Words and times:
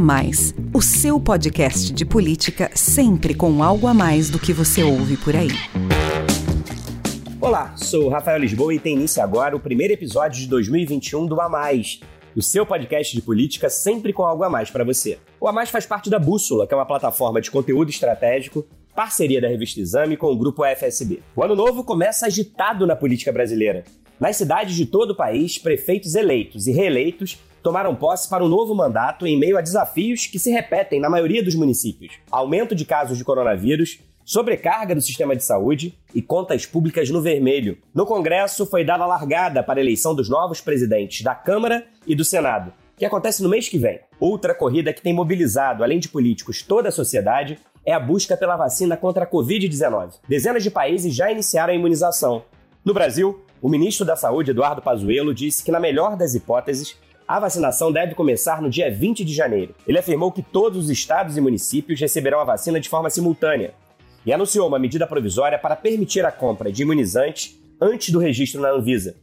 Mais, 0.00 0.54
o 0.72 0.80
seu 0.80 1.20
podcast 1.20 1.92
de 1.92 2.06
política 2.06 2.70
sempre 2.74 3.34
com 3.34 3.62
algo 3.62 3.86
a 3.86 3.92
mais 3.92 4.30
do 4.30 4.38
que 4.38 4.50
você 4.50 4.82
ouve 4.82 5.18
por 5.18 5.36
aí. 5.36 5.50
Olá, 7.38 7.76
sou 7.76 8.08
Rafael 8.08 8.38
Lisboa 8.38 8.74
e 8.74 8.78
tem 8.78 8.94
início 8.94 9.22
agora 9.22 9.54
o 9.54 9.60
primeiro 9.60 9.92
episódio 9.92 10.40
de 10.40 10.46
2021 10.46 11.26
do 11.26 11.38
A 11.38 11.50
Mais, 11.50 12.00
o 12.34 12.40
seu 12.40 12.64
podcast 12.64 13.14
de 13.14 13.20
política 13.20 13.68
sempre 13.68 14.10
com 14.10 14.22
algo 14.22 14.42
a 14.42 14.48
mais 14.48 14.70
para 14.70 14.84
você. 14.84 15.18
O 15.38 15.46
A 15.46 15.52
Mais 15.52 15.68
faz 15.68 15.84
parte 15.84 16.08
da 16.08 16.18
Bússola, 16.18 16.66
que 16.66 16.72
é 16.72 16.76
uma 16.76 16.86
plataforma 16.86 17.38
de 17.38 17.50
conteúdo 17.50 17.90
estratégico, 17.90 18.66
parceria 18.96 19.40
da 19.40 19.48
revista 19.48 19.80
Exame 19.80 20.16
com 20.16 20.32
o 20.32 20.36
grupo 20.36 20.64
FSB. 20.64 21.20
O 21.36 21.44
ano 21.44 21.54
novo 21.54 21.84
começa 21.84 22.24
agitado 22.24 22.86
na 22.86 22.96
política 22.96 23.30
brasileira. 23.30 23.84
Nas 24.18 24.36
cidades 24.36 24.74
de 24.74 24.86
todo 24.86 25.10
o 25.10 25.16
país, 25.16 25.58
prefeitos 25.58 26.14
eleitos 26.14 26.66
e 26.66 26.72
reeleitos 26.72 27.38
tomaram 27.62 27.94
posse 27.94 28.28
para 28.28 28.44
um 28.44 28.48
novo 28.48 28.74
mandato 28.74 29.26
em 29.26 29.38
meio 29.38 29.58
a 29.58 29.60
desafios 29.60 30.26
que 30.26 30.38
se 30.38 30.50
repetem 30.50 31.00
na 31.00 31.10
maioria 31.10 31.42
dos 31.42 31.54
municípios: 31.54 32.14
aumento 32.30 32.74
de 32.74 32.84
casos 32.84 33.18
de 33.18 33.24
coronavírus, 33.24 33.98
sobrecarga 34.24 34.94
do 34.94 35.00
sistema 35.00 35.34
de 35.34 35.44
saúde 35.44 35.98
e 36.14 36.22
contas 36.22 36.66
públicas 36.66 37.10
no 37.10 37.20
vermelho. 37.20 37.78
No 37.94 38.06
Congresso 38.06 38.64
foi 38.64 38.84
dada 38.84 39.04
a 39.04 39.06
largada 39.06 39.62
para 39.62 39.80
a 39.80 39.82
eleição 39.82 40.14
dos 40.14 40.28
novos 40.28 40.60
presidentes 40.60 41.22
da 41.22 41.34
Câmara 41.34 41.84
e 42.06 42.14
do 42.14 42.24
Senado, 42.24 42.72
que 42.96 43.04
acontece 43.04 43.42
no 43.42 43.48
mês 43.48 43.68
que 43.68 43.78
vem. 43.78 44.00
Outra 44.18 44.54
corrida 44.54 44.92
que 44.92 45.02
tem 45.02 45.12
mobilizado, 45.12 45.82
além 45.82 45.98
de 45.98 46.08
políticos, 46.08 46.62
toda 46.62 46.90
a 46.90 46.92
sociedade 46.92 47.58
é 47.84 47.92
a 47.92 48.00
busca 48.00 48.36
pela 48.36 48.56
vacina 48.56 48.96
contra 48.96 49.24
a 49.24 49.26
Covid-19. 49.26 50.12
Dezenas 50.28 50.62
de 50.62 50.70
países 50.70 51.14
já 51.14 51.30
iniciaram 51.32 51.72
a 51.72 51.76
imunização. 51.76 52.44
No 52.84 52.94
Brasil, 52.94 53.42
o 53.60 53.68
ministro 53.68 54.06
da 54.06 54.16
Saúde, 54.16 54.52
Eduardo 54.52 54.80
Pazuello, 54.80 55.34
disse 55.34 55.64
que, 55.64 55.72
na 55.72 55.80
melhor 55.80 56.16
das 56.16 56.34
hipóteses, 56.34 56.96
a 57.30 57.38
vacinação 57.38 57.92
deve 57.92 58.16
começar 58.16 58.60
no 58.60 58.68
dia 58.68 58.90
20 58.90 59.24
de 59.24 59.32
janeiro. 59.32 59.72
Ele 59.86 60.00
afirmou 60.00 60.32
que 60.32 60.42
todos 60.42 60.86
os 60.86 60.90
estados 60.90 61.36
e 61.36 61.40
municípios 61.40 62.00
receberão 62.00 62.40
a 62.40 62.44
vacina 62.44 62.80
de 62.80 62.88
forma 62.88 63.08
simultânea 63.08 63.72
e 64.26 64.32
anunciou 64.32 64.66
uma 64.66 64.80
medida 64.80 65.06
provisória 65.06 65.56
para 65.56 65.76
permitir 65.76 66.24
a 66.24 66.32
compra 66.32 66.72
de 66.72 66.82
imunizantes 66.82 67.56
antes 67.80 68.10
do 68.10 68.18
registro 68.18 68.60
na 68.60 68.72
Anvisa. 68.72 69.14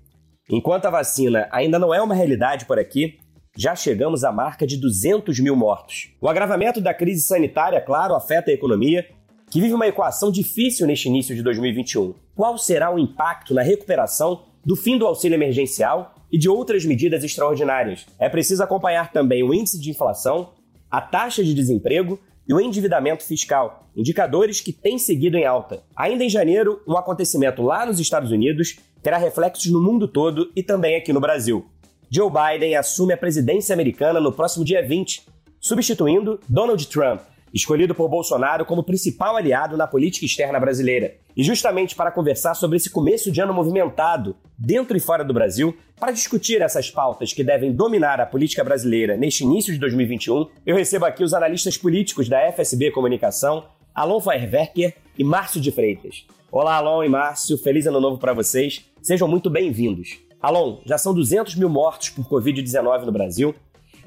Enquanto 0.49 0.85
a 0.85 0.89
vacina 0.89 1.49
ainda 1.51 1.77
não 1.77 1.93
é 1.93 2.01
uma 2.01 2.15
realidade 2.15 2.63
por 2.63 2.79
aqui, 2.79 3.19
já 3.57 3.75
chegamos 3.75 4.23
à 4.23 4.31
marca 4.31 4.65
de 4.65 4.77
200 4.77 5.37
mil 5.41 5.57
mortos. 5.57 6.15
O 6.21 6.29
agravamento 6.29 6.79
da 6.79 6.93
crise 6.93 7.23
sanitária, 7.23 7.81
claro, 7.81 8.15
afeta 8.15 8.51
a 8.51 8.53
economia 8.53 9.05
que 9.51 9.59
vive 9.59 9.73
uma 9.73 9.87
equação 9.87 10.31
difícil 10.31 10.87
neste 10.87 11.09
início 11.09 11.35
de 11.35 11.43
2021. 11.43 12.13
Qual 12.33 12.57
será 12.57 12.89
o 12.89 12.97
impacto 12.97 13.53
na 13.53 13.63
recuperação 13.63 14.45
do 14.65 14.77
fim 14.77 14.97
do 14.97 15.05
auxílio 15.05 15.35
emergencial 15.35 16.15
e 16.31 16.37
de 16.37 16.49
outras 16.49 16.85
medidas 16.85 17.23
extraordinárias? 17.23 18.05
É 18.19 18.29
preciso 18.29 18.63
acompanhar 18.63 19.11
também 19.11 19.43
o 19.43 19.53
índice 19.53 19.79
de 19.79 19.89
inflação, 19.89 20.51
a 20.89 21.01
taxa 21.01 21.43
de 21.43 21.53
desemprego 21.53 22.19
e 22.47 22.53
o 22.53 22.61
endividamento 22.61 23.23
fiscal, 23.23 23.87
indicadores 23.95 24.61
que 24.61 24.71
têm 24.71 24.97
seguido 24.97 25.37
em 25.37 25.45
alta. 25.45 25.83
Ainda 25.95 26.23
em 26.23 26.29
janeiro, 26.29 26.81
um 26.87 26.97
acontecimento 26.97 27.61
lá 27.61 27.85
nos 27.85 27.99
Estados 27.99 28.31
Unidos 28.31 28.77
terá 29.03 29.17
reflexos 29.17 29.71
no 29.71 29.81
mundo 29.81 30.07
todo 30.07 30.51
e 30.55 30.63
também 30.63 30.95
aqui 30.95 31.11
no 31.11 31.19
Brasil. 31.19 31.65
Joe 32.09 32.29
Biden 32.31 32.75
assume 32.75 33.13
a 33.13 33.17
presidência 33.17 33.73
americana 33.73 34.19
no 34.19 34.31
próximo 34.31 34.63
dia 34.63 34.85
20, 34.85 35.25
substituindo 35.59 36.39
Donald 36.47 36.87
Trump 36.87 37.21
escolhido 37.57 37.93
por 37.93 38.07
Bolsonaro 38.07 38.65
como 38.65 38.83
principal 38.83 39.35
aliado 39.35 39.75
na 39.75 39.85
política 39.85 40.25
externa 40.25 40.59
brasileira. 40.59 41.15
E 41.35 41.43
justamente 41.43 41.95
para 41.95 42.11
conversar 42.11 42.53
sobre 42.53 42.77
esse 42.77 42.89
começo 42.89 43.31
de 43.31 43.41
ano 43.41 43.53
movimentado, 43.53 44.35
dentro 44.57 44.95
e 44.95 44.99
fora 44.99 45.23
do 45.23 45.33
Brasil, 45.33 45.75
para 45.99 46.11
discutir 46.11 46.61
essas 46.61 46.89
pautas 46.89 47.33
que 47.33 47.43
devem 47.43 47.73
dominar 47.73 48.21
a 48.21 48.25
política 48.25 48.63
brasileira 48.63 49.17
neste 49.17 49.43
início 49.43 49.73
de 49.73 49.79
2021, 49.79 50.47
eu 50.65 50.75
recebo 50.75 51.05
aqui 51.05 51.23
os 51.23 51.33
analistas 51.33 51.77
políticos 51.77 52.29
da 52.29 52.51
FSB 52.51 52.91
Comunicação, 52.91 53.65
Alon 53.93 54.21
Feierwerker 54.21 54.95
e 55.17 55.23
Márcio 55.23 55.59
de 55.59 55.71
Freitas. 55.71 56.25
Olá, 56.51 56.75
Alon 56.75 57.03
e 57.03 57.09
Márcio, 57.09 57.57
feliz 57.57 57.85
ano 57.87 57.99
novo 57.99 58.17
para 58.17 58.33
vocês. 58.33 58.85
Sejam 59.01 59.27
muito 59.27 59.49
bem-vindos. 59.49 60.19
Alon, 60.39 60.81
já 60.85 60.97
são 60.97 61.13
200 61.13 61.55
mil 61.55 61.67
mortos 61.67 62.09
por 62.09 62.27
Covid-19 62.27 63.05
no 63.05 63.11
Brasil 63.11 63.55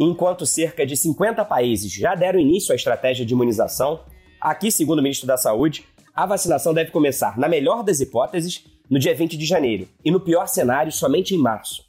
Enquanto 0.02 0.46
cerca 0.46 0.86
de 0.86 0.96
50 0.96 1.44
países 1.44 1.92
já 1.92 2.14
deram 2.14 2.40
início 2.40 2.72
à 2.72 2.74
estratégia 2.74 3.26
de 3.26 3.34
imunização, 3.34 4.00
aqui, 4.40 4.70
segundo 4.70 5.00
o 5.00 5.02
ministro 5.02 5.26
da 5.26 5.36
Saúde, 5.36 5.84
a 6.14 6.24
vacinação 6.24 6.72
deve 6.72 6.90
começar, 6.90 7.38
na 7.38 7.46
melhor 7.46 7.82
das 7.82 8.00
hipóteses, 8.00 8.64
no 8.88 8.98
dia 8.98 9.14
20 9.14 9.36
de 9.36 9.44
janeiro 9.44 9.86
e, 10.02 10.10
no 10.10 10.18
pior 10.18 10.46
cenário, 10.46 10.90
somente 10.90 11.34
em 11.34 11.38
março. 11.38 11.84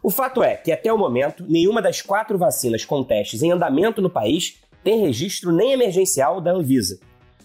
O 0.00 0.10
fato 0.10 0.44
é 0.44 0.54
que, 0.54 0.70
até 0.70 0.92
o 0.92 0.96
momento, 0.96 1.44
nenhuma 1.48 1.82
das 1.82 2.00
quatro 2.00 2.38
vacinas 2.38 2.84
com 2.84 3.02
testes 3.02 3.42
em 3.42 3.50
andamento 3.50 4.00
no 4.00 4.08
país 4.08 4.60
tem 4.84 5.00
registro 5.00 5.50
nem 5.50 5.72
emergencial 5.72 6.40
da 6.40 6.52
Anvisa. 6.52 7.00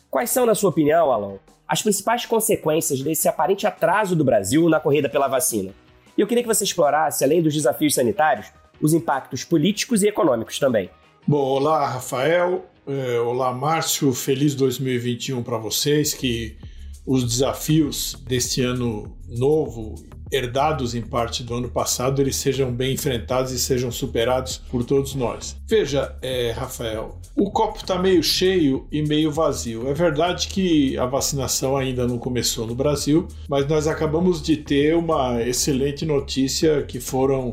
Quais 0.07 0.29
são, 0.29 0.45
na 0.45 0.53
sua 0.53 0.69
opinião, 0.69 1.11
Alan, 1.11 1.39
as 1.67 1.81
principais 1.81 2.27
consequências 2.27 3.01
desse 3.01 3.27
aparente 3.27 3.65
atraso 3.65 4.15
do 4.15 4.23
Brasil 4.23 4.69
na 4.69 4.79
corrida 4.79 5.09
pela 5.09 5.27
vacina? 5.27 5.71
E 6.15 6.21
eu 6.21 6.27
queria 6.27 6.43
que 6.43 6.47
você 6.47 6.63
explorasse, 6.63 7.23
além 7.23 7.41
dos 7.41 7.55
desafios 7.55 7.95
sanitários, 7.95 8.51
os 8.81 8.93
impactos 8.93 9.43
políticos 9.43 10.03
e 10.03 10.07
econômicos 10.07 10.59
também. 10.59 10.89
Bom, 11.27 11.37
olá, 11.37 11.87
Rafael. 11.87 12.65
É, 12.87 13.19
olá, 13.19 13.53
Márcio. 13.53 14.11
Feliz 14.13 14.55
2021 14.55 15.43
para 15.43 15.57
vocês. 15.57 16.13
Que 16.13 16.57
os 17.05 17.23
desafios 17.23 18.15
deste 18.27 18.61
ano 18.61 19.17
novo, 19.27 19.95
herdados 20.31 20.95
em 20.95 21.01
parte 21.01 21.43
do 21.43 21.55
ano 21.55 21.69
passado, 21.69 22.21
eles 22.21 22.35
sejam 22.35 22.71
bem 22.71 22.93
enfrentados 22.93 23.51
e 23.51 23.59
sejam 23.59 23.91
superados 23.91 24.57
por 24.57 24.83
todos 24.83 25.15
nós. 25.15 25.57
Veja, 25.67 26.15
é, 26.21 26.51
Rafael, 26.51 27.19
o 27.35 27.51
copo 27.51 27.77
está 27.77 27.97
meio 27.97 28.23
cheio 28.23 28.87
e 28.91 29.01
meio 29.01 29.31
vazio. 29.31 29.87
É 29.87 29.93
verdade 29.93 30.47
que 30.47 30.97
a 30.97 31.05
vacinação 31.05 31.75
ainda 31.75 32.07
não 32.07 32.17
começou 32.17 32.67
no 32.67 32.75
Brasil, 32.75 33.27
mas 33.49 33.67
nós 33.67 33.87
acabamos 33.87 34.41
de 34.41 34.57
ter 34.57 34.95
uma 34.95 35.41
excelente 35.41 36.05
notícia 36.05 36.83
que 36.83 36.99
foram 36.99 37.51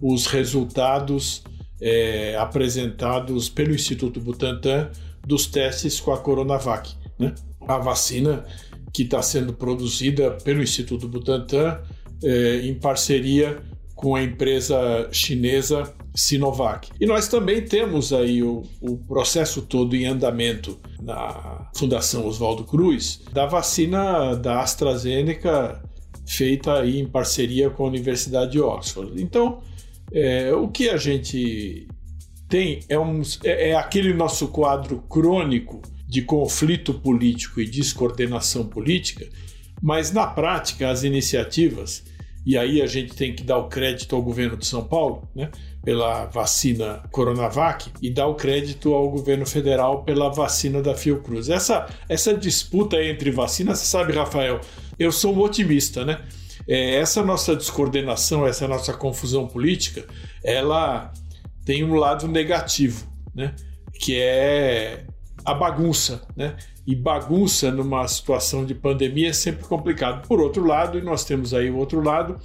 os 0.00 0.26
resultados 0.26 1.42
é, 1.80 2.36
apresentados 2.36 3.48
pelo 3.48 3.74
Instituto 3.74 4.20
Butantan 4.20 4.90
dos 5.26 5.46
testes 5.46 6.00
com 6.00 6.12
a 6.12 6.18
Coronavac. 6.18 6.94
Né? 7.18 7.34
A 7.66 7.78
vacina 7.78 8.44
que 8.92 9.02
está 9.02 9.20
sendo 9.20 9.52
produzida 9.52 10.30
pelo 10.42 10.62
Instituto 10.62 11.08
Butantan 11.08 11.80
é, 12.22 12.60
em 12.62 12.74
parceria 12.74 13.62
com 13.94 14.14
a 14.14 14.22
empresa 14.22 15.08
chinesa 15.10 15.94
Sinovac. 16.14 16.90
E 17.00 17.06
nós 17.06 17.28
também 17.28 17.62
temos 17.62 18.12
aí 18.12 18.42
o, 18.42 18.62
o, 18.80 18.96
processo 18.98 19.62
todo 19.62 19.94
em 19.94 20.06
andamento 20.06 20.78
na 21.00 21.70
Fundação 21.76 22.26
Oswaldo 22.26 22.64
Cruz 22.64 23.22
da 23.32 23.46
vacina 23.46 24.34
da 24.34 24.60
AstraZeneca 24.60 25.82
feita 26.26 26.80
aí 26.80 26.98
em 26.98 27.06
parceria 27.06 27.70
com 27.70 27.84
a 27.84 27.88
Universidade 27.88 28.52
de 28.52 28.60
Oxford. 28.60 29.20
Então, 29.20 29.60
é, 30.12 30.52
o 30.52 30.68
que 30.68 30.88
a 30.88 30.96
gente 30.96 31.86
tem 32.48 32.80
é, 32.88 32.98
um, 32.98 33.22
é, 33.44 33.70
é 33.70 33.74
aquele 33.74 34.12
nosso 34.12 34.48
quadro 34.48 35.02
crônico 35.08 35.82
de 36.06 36.22
conflito 36.22 36.94
político 36.94 37.60
e 37.60 37.68
descoordenação 37.68 38.66
política, 38.66 39.26
mas 39.82 40.12
na 40.12 40.26
prática 40.26 40.88
as 40.88 41.02
iniciativas, 41.02 42.04
e 42.44 42.56
aí 42.56 42.80
a 42.80 42.86
gente 42.86 43.14
tem 43.14 43.34
que 43.34 43.42
dar 43.42 43.58
o 43.58 43.68
crédito 43.68 44.14
ao 44.14 44.22
governo 44.22 44.56
de 44.56 44.66
São 44.66 44.84
Paulo, 44.84 45.28
né, 45.34 45.50
pela 45.84 46.26
vacina 46.26 47.02
Coronavac, 47.10 47.90
e 48.00 48.08
dar 48.08 48.28
o 48.28 48.36
crédito 48.36 48.94
ao 48.94 49.10
governo 49.10 49.44
federal 49.44 50.04
pela 50.04 50.28
vacina 50.28 50.80
da 50.80 50.94
Fiocruz. 50.94 51.48
Essa, 51.48 51.88
essa 52.08 52.34
disputa 52.34 53.02
entre 53.02 53.32
vacinas, 53.32 53.80
você 53.80 53.86
sabe, 53.86 54.12
Rafael, 54.12 54.60
eu 54.96 55.10
sou 55.10 55.34
um 55.34 55.40
otimista, 55.40 56.04
né? 56.04 56.20
É, 56.68 56.96
essa 56.96 57.22
nossa 57.22 57.54
descoordenação, 57.54 58.46
essa 58.46 58.66
nossa 58.66 58.92
confusão 58.92 59.46
política, 59.46 60.04
ela 60.42 61.12
tem 61.64 61.84
um 61.84 61.94
lado 61.94 62.28
negativo, 62.28 63.06
né? 63.34 63.54
que 63.92 64.18
é 64.18 65.04
a 65.44 65.54
bagunça, 65.54 66.22
né? 66.36 66.56
E 66.86 66.94
bagunça 66.94 67.70
numa 67.70 68.06
situação 68.06 68.64
de 68.64 68.74
pandemia 68.74 69.30
é 69.30 69.32
sempre 69.32 69.64
complicado. 69.64 70.26
Por 70.26 70.40
outro 70.40 70.64
lado, 70.64 70.98
e 70.98 71.02
nós 71.02 71.24
temos 71.24 71.54
aí 71.54 71.70
o 71.70 71.76
outro 71.76 72.02
lado, 72.02 72.38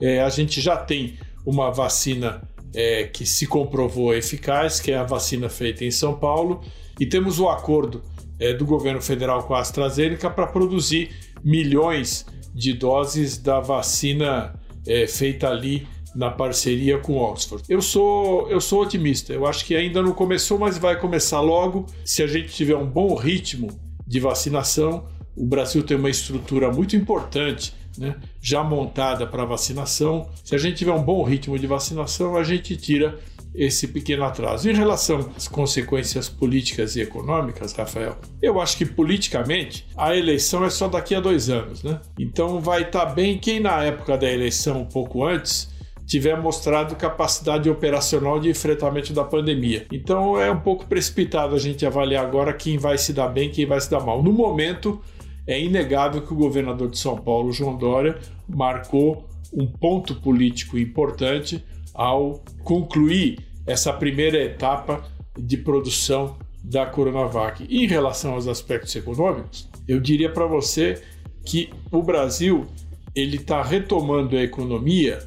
é, 0.00 0.20
a 0.20 0.28
gente 0.28 0.60
já 0.60 0.76
tem 0.76 1.18
uma 1.44 1.70
vacina 1.70 2.42
é, 2.74 3.04
que 3.04 3.26
se 3.26 3.46
comprovou 3.46 4.14
eficaz, 4.14 4.80
que 4.80 4.92
é 4.92 4.96
a 4.96 5.04
vacina 5.04 5.48
feita 5.48 5.84
em 5.84 5.90
São 5.90 6.14
Paulo, 6.14 6.60
e 6.98 7.06
temos 7.06 7.40
o 7.40 7.48
acordo 7.48 8.02
é, 8.38 8.52
do 8.52 8.64
governo 8.64 9.00
federal 9.00 9.42
com 9.44 9.54
a 9.54 9.60
AstraZeneca 9.60 10.30
para 10.30 10.46
produzir 10.46 11.10
milhões 11.42 12.26
de 12.39 12.39
doses 12.74 13.38
da 13.38 13.60
vacina 13.60 14.54
é, 14.86 15.06
feita 15.06 15.48
ali 15.48 15.86
na 16.14 16.30
parceria 16.30 16.98
com 16.98 17.16
Oxford. 17.16 17.64
Eu 17.68 17.80
sou, 17.80 18.48
eu 18.50 18.60
sou 18.60 18.82
otimista. 18.82 19.32
Eu 19.32 19.46
acho 19.46 19.64
que 19.64 19.74
ainda 19.74 20.02
não 20.02 20.12
começou, 20.12 20.58
mas 20.58 20.76
vai 20.78 20.98
começar 20.98 21.40
logo. 21.40 21.86
Se 22.04 22.22
a 22.22 22.26
gente 22.26 22.48
tiver 22.52 22.76
um 22.76 22.86
bom 22.86 23.14
ritmo 23.14 23.68
de 24.06 24.18
vacinação, 24.18 25.06
o 25.36 25.46
Brasil 25.46 25.82
tem 25.82 25.96
uma 25.96 26.10
estrutura 26.10 26.70
muito 26.72 26.96
importante, 26.96 27.72
né, 27.96 28.16
já 28.40 28.62
montada 28.62 29.26
para 29.26 29.44
vacinação. 29.44 30.28
Se 30.44 30.54
a 30.54 30.58
gente 30.58 30.78
tiver 30.78 30.92
um 30.92 31.02
bom 31.02 31.22
ritmo 31.22 31.58
de 31.58 31.66
vacinação, 31.66 32.36
a 32.36 32.42
gente 32.42 32.76
tira 32.76 33.18
esse 33.54 33.88
pequeno 33.88 34.24
atraso. 34.24 34.70
Em 34.70 34.74
relação 34.74 35.30
às 35.36 35.48
consequências 35.48 36.28
políticas 36.28 36.96
e 36.96 37.00
econômicas, 37.00 37.72
Rafael, 37.72 38.16
eu 38.40 38.60
acho 38.60 38.76
que 38.76 38.86
politicamente 38.86 39.86
a 39.96 40.16
eleição 40.16 40.64
é 40.64 40.70
só 40.70 40.88
daqui 40.88 41.14
a 41.14 41.20
dois 41.20 41.50
anos, 41.50 41.82
né? 41.82 42.00
Então 42.18 42.60
vai 42.60 42.82
estar 42.82 43.06
tá 43.06 43.12
bem 43.12 43.38
quem 43.38 43.60
na 43.60 43.82
época 43.82 44.16
da 44.16 44.30
eleição, 44.30 44.82
um 44.82 44.86
pouco 44.86 45.24
antes, 45.24 45.70
tiver 46.06 46.40
mostrado 46.40 46.96
capacidade 46.96 47.70
operacional 47.70 48.40
de 48.40 48.50
enfrentamento 48.50 49.12
da 49.12 49.22
pandemia. 49.22 49.86
Então 49.92 50.40
é 50.40 50.50
um 50.50 50.58
pouco 50.58 50.86
precipitado 50.86 51.54
a 51.54 51.58
gente 51.58 51.86
avaliar 51.86 52.24
agora 52.24 52.52
quem 52.52 52.78
vai 52.78 52.98
se 52.98 53.12
dar 53.12 53.28
bem, 53.28 53.50
quem 53.50 53.64
vai 53.64 53.80
se 53.80 53.90
dar 53.90 54.00
mal. 54.00 54.22
No 54.22 54.32
momento, 54.32 55.00
é 55.46 55.60
inegável 55.60 56.20
que 56.22 56.32
o 56.32 56.36
governador 56.36 56.90
de 56.90 56.98
São 56.98 57.16
Paulo, 57.16 57.52
João 57.52 57.76
Dória, 57.76 58.18
marcou 58.48 59.24
um 59.52 59.66
ponto 59.66 60.16
político 60.16 60.78
importante 60.78 61.64
ao 61.94 62.42
concluir 62.64 63.38
essa 63.66 63.92
primeira 63.92 64.42
etapa 64.42 65.04
de 65.38 65.56
produção 65.56 66.36
da 66.62 66.86
Coronavac. 66.86 67.66
Em 67.68 67.86
relação 67.86 68.34
aos 68.34 68.46
aspectos 68.46 68.94
econômicos, 68.94 69.68
eu 69.86 70.00
diria 70.00 70.30
para 70.30 70.46
você 70.46 71.02
que 71.44 71.70
o 71.90 72.02
Brasil 72.02 72.66
ele 73.14 73.36
está 73.36 73.62
retomando 73.62 74.36
a 74.36 74.42
economia 74.42 75.18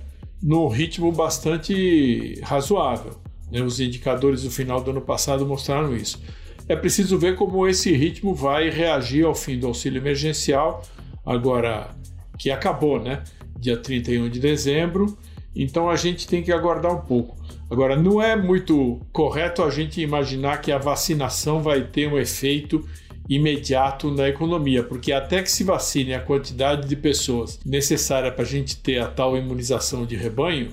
num 0.42 0.68
ritmo 0.68 1.12
bastante 1.12 2.39
razoável. 2.42 3.13
Né? 3.51 3.62
Os 3.62 3.80
indicadores 3.80 4.44
do 4.44 4.51
final 4.51 4.81
do 4.81 4.92
ano 4.92 5.01
passado 5.01 5.45
mostraram 5.45 5.95
isso. 5.95 6.21
É 6.68 6.75
preciso 6.75 7.18
ver 7.18 7.36
como 7.36 7.68
esse 7.68 7.92
ritmo 7.92 8.33
vai 8.33 8.69
reagir 8.69 9.25
ao 9.25 9.36
fim 9.36 9.60
do 9.60 9.68
auxílio 9.68 10.00
emergencial, 10.00 10.81
agora 11.25 11.89
que 12.38 12.50
acabou, 12.50 13.01
né? 13.01 13.24
Dia 13.60 13.77
31 13.77 14.30
de 14.30 14.39
dezembro. 14.39 15.18
Então 15.56 15.90
a 15.90 15.96
gente 15.96 16.28
tem 16.28 16.42
que 16.42 16.52
aguardar 16.52 16.94
um 16.94 17.02
pouco. 17.02 17.38
Agora, 17.70 17.96
não 17.96 18.22
é 18.22 18.36
muito 18.36 19.00
correto 19.12 19.64
a 19.64 19.70
gente 19.70 20.02
imaginar 20.02 20.62
que 20.62 20.72
a 20.72 20.78
vacinação 20.78 21.62
vai 21.62 21.82
ter 21.84 22.08
um 22.08 22.18
efeito 22.18 22.88
imediato 23.30 24.12
na 24.12 24.28
economia, 24.28 24.84
porque 24.84 25.12
até 25.12 25.42
que 25.42 25.50
se 25.50 25.64
vacine 25.64 26.14
a 26.14 26.20
quantidade 26.20 26.88
de 26.88 26.96
pessoas 26.96 27.60
necessária 27.66 28.32
para 28.32 28.44
a 28.44 28.48
gente 28.48 28.78
ter 28.78 29.00
a 29.00 29.08
tal 29.08 29.38
imunização 29.38 30.06
de 30.06 30.16
rebanho, 30.16 30.70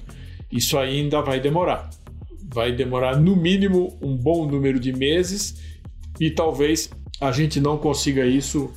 isso 0.50 0.76
ainda 0.76 1.22
vai 1.22 1.40
demorar. 1.40 1.88
Vai 2.52 2.72
demorar 2.72 3.16
no 3.16 3.36
mínimo 3.36 3.96
um 4.02 4.16
bom 4.16 4.46
número 4.46 4.80
de 4.80 4.92
meses 4.92 5.78
e 6.18 6.30
talvez 6.30 6.90
a 7.20 7.30
gente 7.30 7.60
não 7.60 7.78
consiga 7.78 8.26
isso 8.26 8.72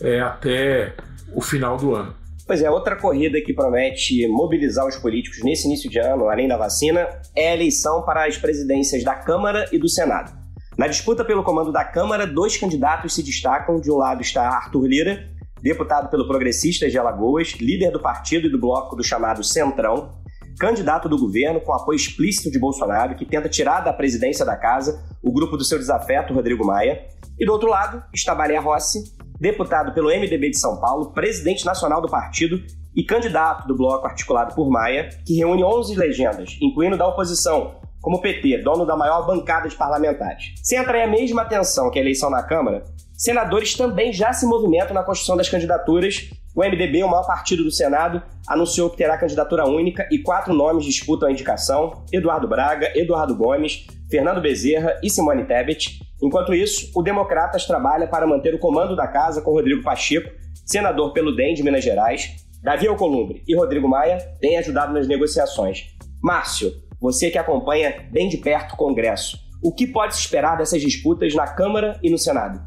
é, 0.00 0.20
até 0.20 0.94
o 1.34 1.42
final 1.42 1.76
do 1.76 1.94
ano. 1.94 2.14
Pois 2.48 2.62
é, 2.62 2.70
outra 2.70 2.96
corrida 2.96 3.38
que 3.42 3.52
promete 3.52 4.26
mobilizar 4.26 4.86
os 4.86 4.96
políticos 4.96 5.44
nesse 5.44 5.66
início 5.66 5.90
de 5.90 5.98
ano, 5.98 6.30
além 6.30 6.48
da 6.48 6.56
vacina, 6.56 7.06
é 7.36 7.50
a 7.50 7.54
eleição 7.54 8.06
para 8.06 8.26
as 8.26 8.38
presidências 8.38 9.04
da 9.04 9.14
Câmara 9.14 9.66
e 9.70 9.78
do 9.78 9.86
Senado. 9.86 10.32
Na 10.78 10.86
disputa 10.86 11.22
pelo 11.26 11.44
comando 11.44 11.70
da 11.70 11.84
Câmara, 11.84 12.26
dois 12.26 12.56
candidatos 12.56 13.14
se 13.14 13.22
destacam. 13.22 13.78
De 13.78 13.90
um 13.90 13.96
lado 13.96 14.22
está 14.22 14.48
Arthur 14.48 14.86
Lira, 14.86 15.28
deputado 15.60 16.08
pelo 16.08 16.26
Progressistas 16.26 16.90
de 16.90 16.98
Alagoas, 16.98 17.48
líder 17.60 17.90
do 17.90 18.00
partido 18.00 18.46
e 18.46 18.50
do 18.50 18.58
bloco 18.58 18.96
do 18.96 19.04
chamado 19.04 19.44
Centrão, 19.44 20.14
candidato 20.58 21.06
do 21.06 21.18
governo 21.18 21.60
com 21.60 21.74
apoio 21.74 21.96
explícito 21.96 22.50
de 22.50 22.58
Bolsonaro, 22.58 23.14
que 23.14 23.26
tenta 23.26 23.50
tirar 23.50 23.80
da 23.80 23.92
presidência 23.92 24.46
da 24.46 24.56
casa 24.56 25.04
o 25.22 25.30
grupo 25.30 25.54
do 25.58 25.64
seu 25.64 25.78
desafeto, 25.78 26.32
Rodrigo 26.32 26.64
Maia. 26.64 27.08
E 27.38 27.44
do 27.44 27.52
outro 27.52 27.68
lado 27.68 28.02
está 28.14 28.34
Maria 28.34 28.58
Rossi, 28.58 29.17
deputado 29.40 29.92
pelo 29.92 30.08
MDB 30.08 30.50
de 30.50 30.58
São 30.58 30.80
Paulo, 30.80 31.12
presidente 31.12 31.64
nacional 31.64 32.00
do 32.00 32.08
partido 32.08 32.60
e 32.94 33.04
candidato 33.04 33.66
do 33.66 33.76
bloco 33.76 34.06
articulado 34.06 34.54
por 34.54 34.68
Maia, 34.68 35.08
que 35.24 35.36
reúne 35.36 35.62
11 35.62 35.94
legendas, 35.94 36.58
incluindo 36.60 36.96
da 36.96 37.06
oposição, 37.06 37.76
como 38.00 38.20
PT, 38.20 38.58
dono 38.58 38.84
da 38.84 38.96
maior 38.96 39.26
bancada 39.26 39.68
de 39.68 39.76
parlamentares. 39.76 40.54
Sem 40.62 40.78
atrair 40.78 41.02
a 41.02 41.06
mesma 41.06 41.42
atenção 41.42 41.90
que 41.90 41.98
a 41.98 42.02
eleição 42.02 42.30
na 42.30 42.42
Câmara, 42.42 42.84
senadores 43.16 43.74
também 43.74 44.12
já 44.12 44.32
se 44.32 44.46
movimentam 44.46 44.94
na 44.94 45.02
construção 45.02 45.36
das 45.36 45.48
candidaturas. 45.48 46.30
O 46.54 46.62
MDB, 46.62 47.04
o 47.04 47.08
maior 47.08 47.26
partido 47.26 47.62
do 47.62 47.70
Senado, 47.70 48.22
anunciou 48.48 48.90
que 48.90 48.96
terá 48.96 49.16
candidatura 49.16 49.68
única 49.68 50.08
e 50.10 50.18
quatro 50.18 50.52
nomes 50.52 50.84
disputam 50.84 51.28
a 51.28 51.32
indicação: 51.32 52.04
Eduardo 52.12 52.48
Braga, 52.48 52.90
Eduardo 52.98 53.36
Gomes, 53.36 53.86
Fernando 54.10 54.40
Bezerra 54.40 54.98
e 55.02 55.10
Simone 55.10 55.44
Tebet. 55.44 56.00
Enquanto 56.22 56.54
isso, 56.54 56.90
o 56.94 57.02
Democratas 57.02 57.64
trabalha 57.64 58.06
para 58.06 58.26
manter 58.26 58.54
o 58.54 58.58
comando 58.58 58.96
da 58.96 59.06
casa 59.06 59.40
com 59.40 59.52
Rodrigo 59.52 59.82
Pacheco, 59.82 60.30
senador 60.66 61.12
pelo 61.12 61.34
DEM 61.34 61.54
de 61.54 61.62
Minas 61.62 61.84
Gerais. 61.84 62.46
Davi 62.62 62.88
Alcolumbre 62.88 63.42
e 63.46 63.54
Rodrigo 63.54 63.88
Maia 63.88 64.18
têm 64.40 64.58
ajudado 64.58 64.92
nas 64.92 65.06
negociações. 65.06 65.96
Márcio, 66.20 66.72
você 67.00 67.30
que 67.30 67.38
acompanha 67.38 68.08
bem 68.10 68.28
de 68.28 68.36
perto 68.36 68.74
o 68.74 68.76
Congresso, 68.76 69.38
o 69.62 69.72
que 69.72 69.86
pode 69.86 70.14
se 70.14 70.20
esperar 70.20 70.56
dessas 70.56 70.82
disputas 70.82 71.34
na 71.34 71.46
Câmara 71.46 71.98
e 72.02 72.10
no 72.10 72.18
Senado? 72.18 72.60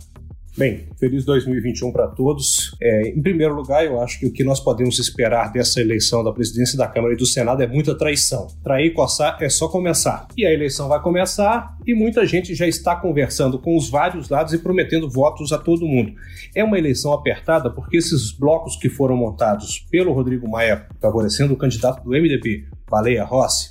Bem, 0.58 0.90
feliz 1.00 1.24
2021 1.24 1.94
para 1.94 2.08
todos. 2.10 2.76
É, 2.82 3.08
em 3.08 3.22
primeiro 3.22 3.56
lugar, 3.56 3.86
eu 3.86 4.02
acho 4.02 4.20
que 4.20 4.26
o 4.26 4.34
que 4.34 4.44
nós 4.44 4.60
podemos 4.60 5.00
esperar 5.00 5.50
dessa 5.50 5.80
eleição 5.80 6.26
da 6.26 6.34
presidência 6.34 6.78
da 6.78 6.90
Câmara 6.90 7.14
e 7.14 7.18
do 7.18 7.26
Senado 7.26 7.64
é 7.64 7.68
muita 7.68 7.98
traição. 7.98 8.48
Trair 8.62 8.88
e 8.88 8.92
coçar 8.92 9.38
é 9.42 9.48
só 9.48 9.70
começar. 9.70 10.28
E 10.36 10.46
a 10.46 10.52
eleição 10.52 10.90
vai 10.90 11.02
começar 11.02 11.78
e 11.88 11.96
muita 11.96 12.26
gente 12.26 12.54
já 12.54 12.68
está 12.68 12.98
conversando 12.98 13.58
com 13.58 13.78
os 13.78 13.90
vários 13.90 14.28
lados 14.28 14.52
e 14.52 14.58
prometendo 14.58 15.10
votos 15.10 15.54
a 15.54 15.58
todo 15.58 15.88
mundo. 15.88 16.14
É 16.54 16.62
uma 16.62 16.78
eleição 16.78 17.14
apertada 17.14 17.70
porque 17.70 17.96
esses 17.96 18.34
blocos 18.34 18.76
que 18.76 18.90
foram 18.90 19.16
montados 19.16 19.88
pelo 19.90 20.12
Rodrigo 20.12 20.50
Maia, 20.50 20.86
favorecendo 21.00 21.54
o 21.54 21.58
candidato 21.58 22.04
do 22.04 22.10
MDB, 22.10 22.66
Baleia 22.90 23.24
Rossi, 23.24 23.70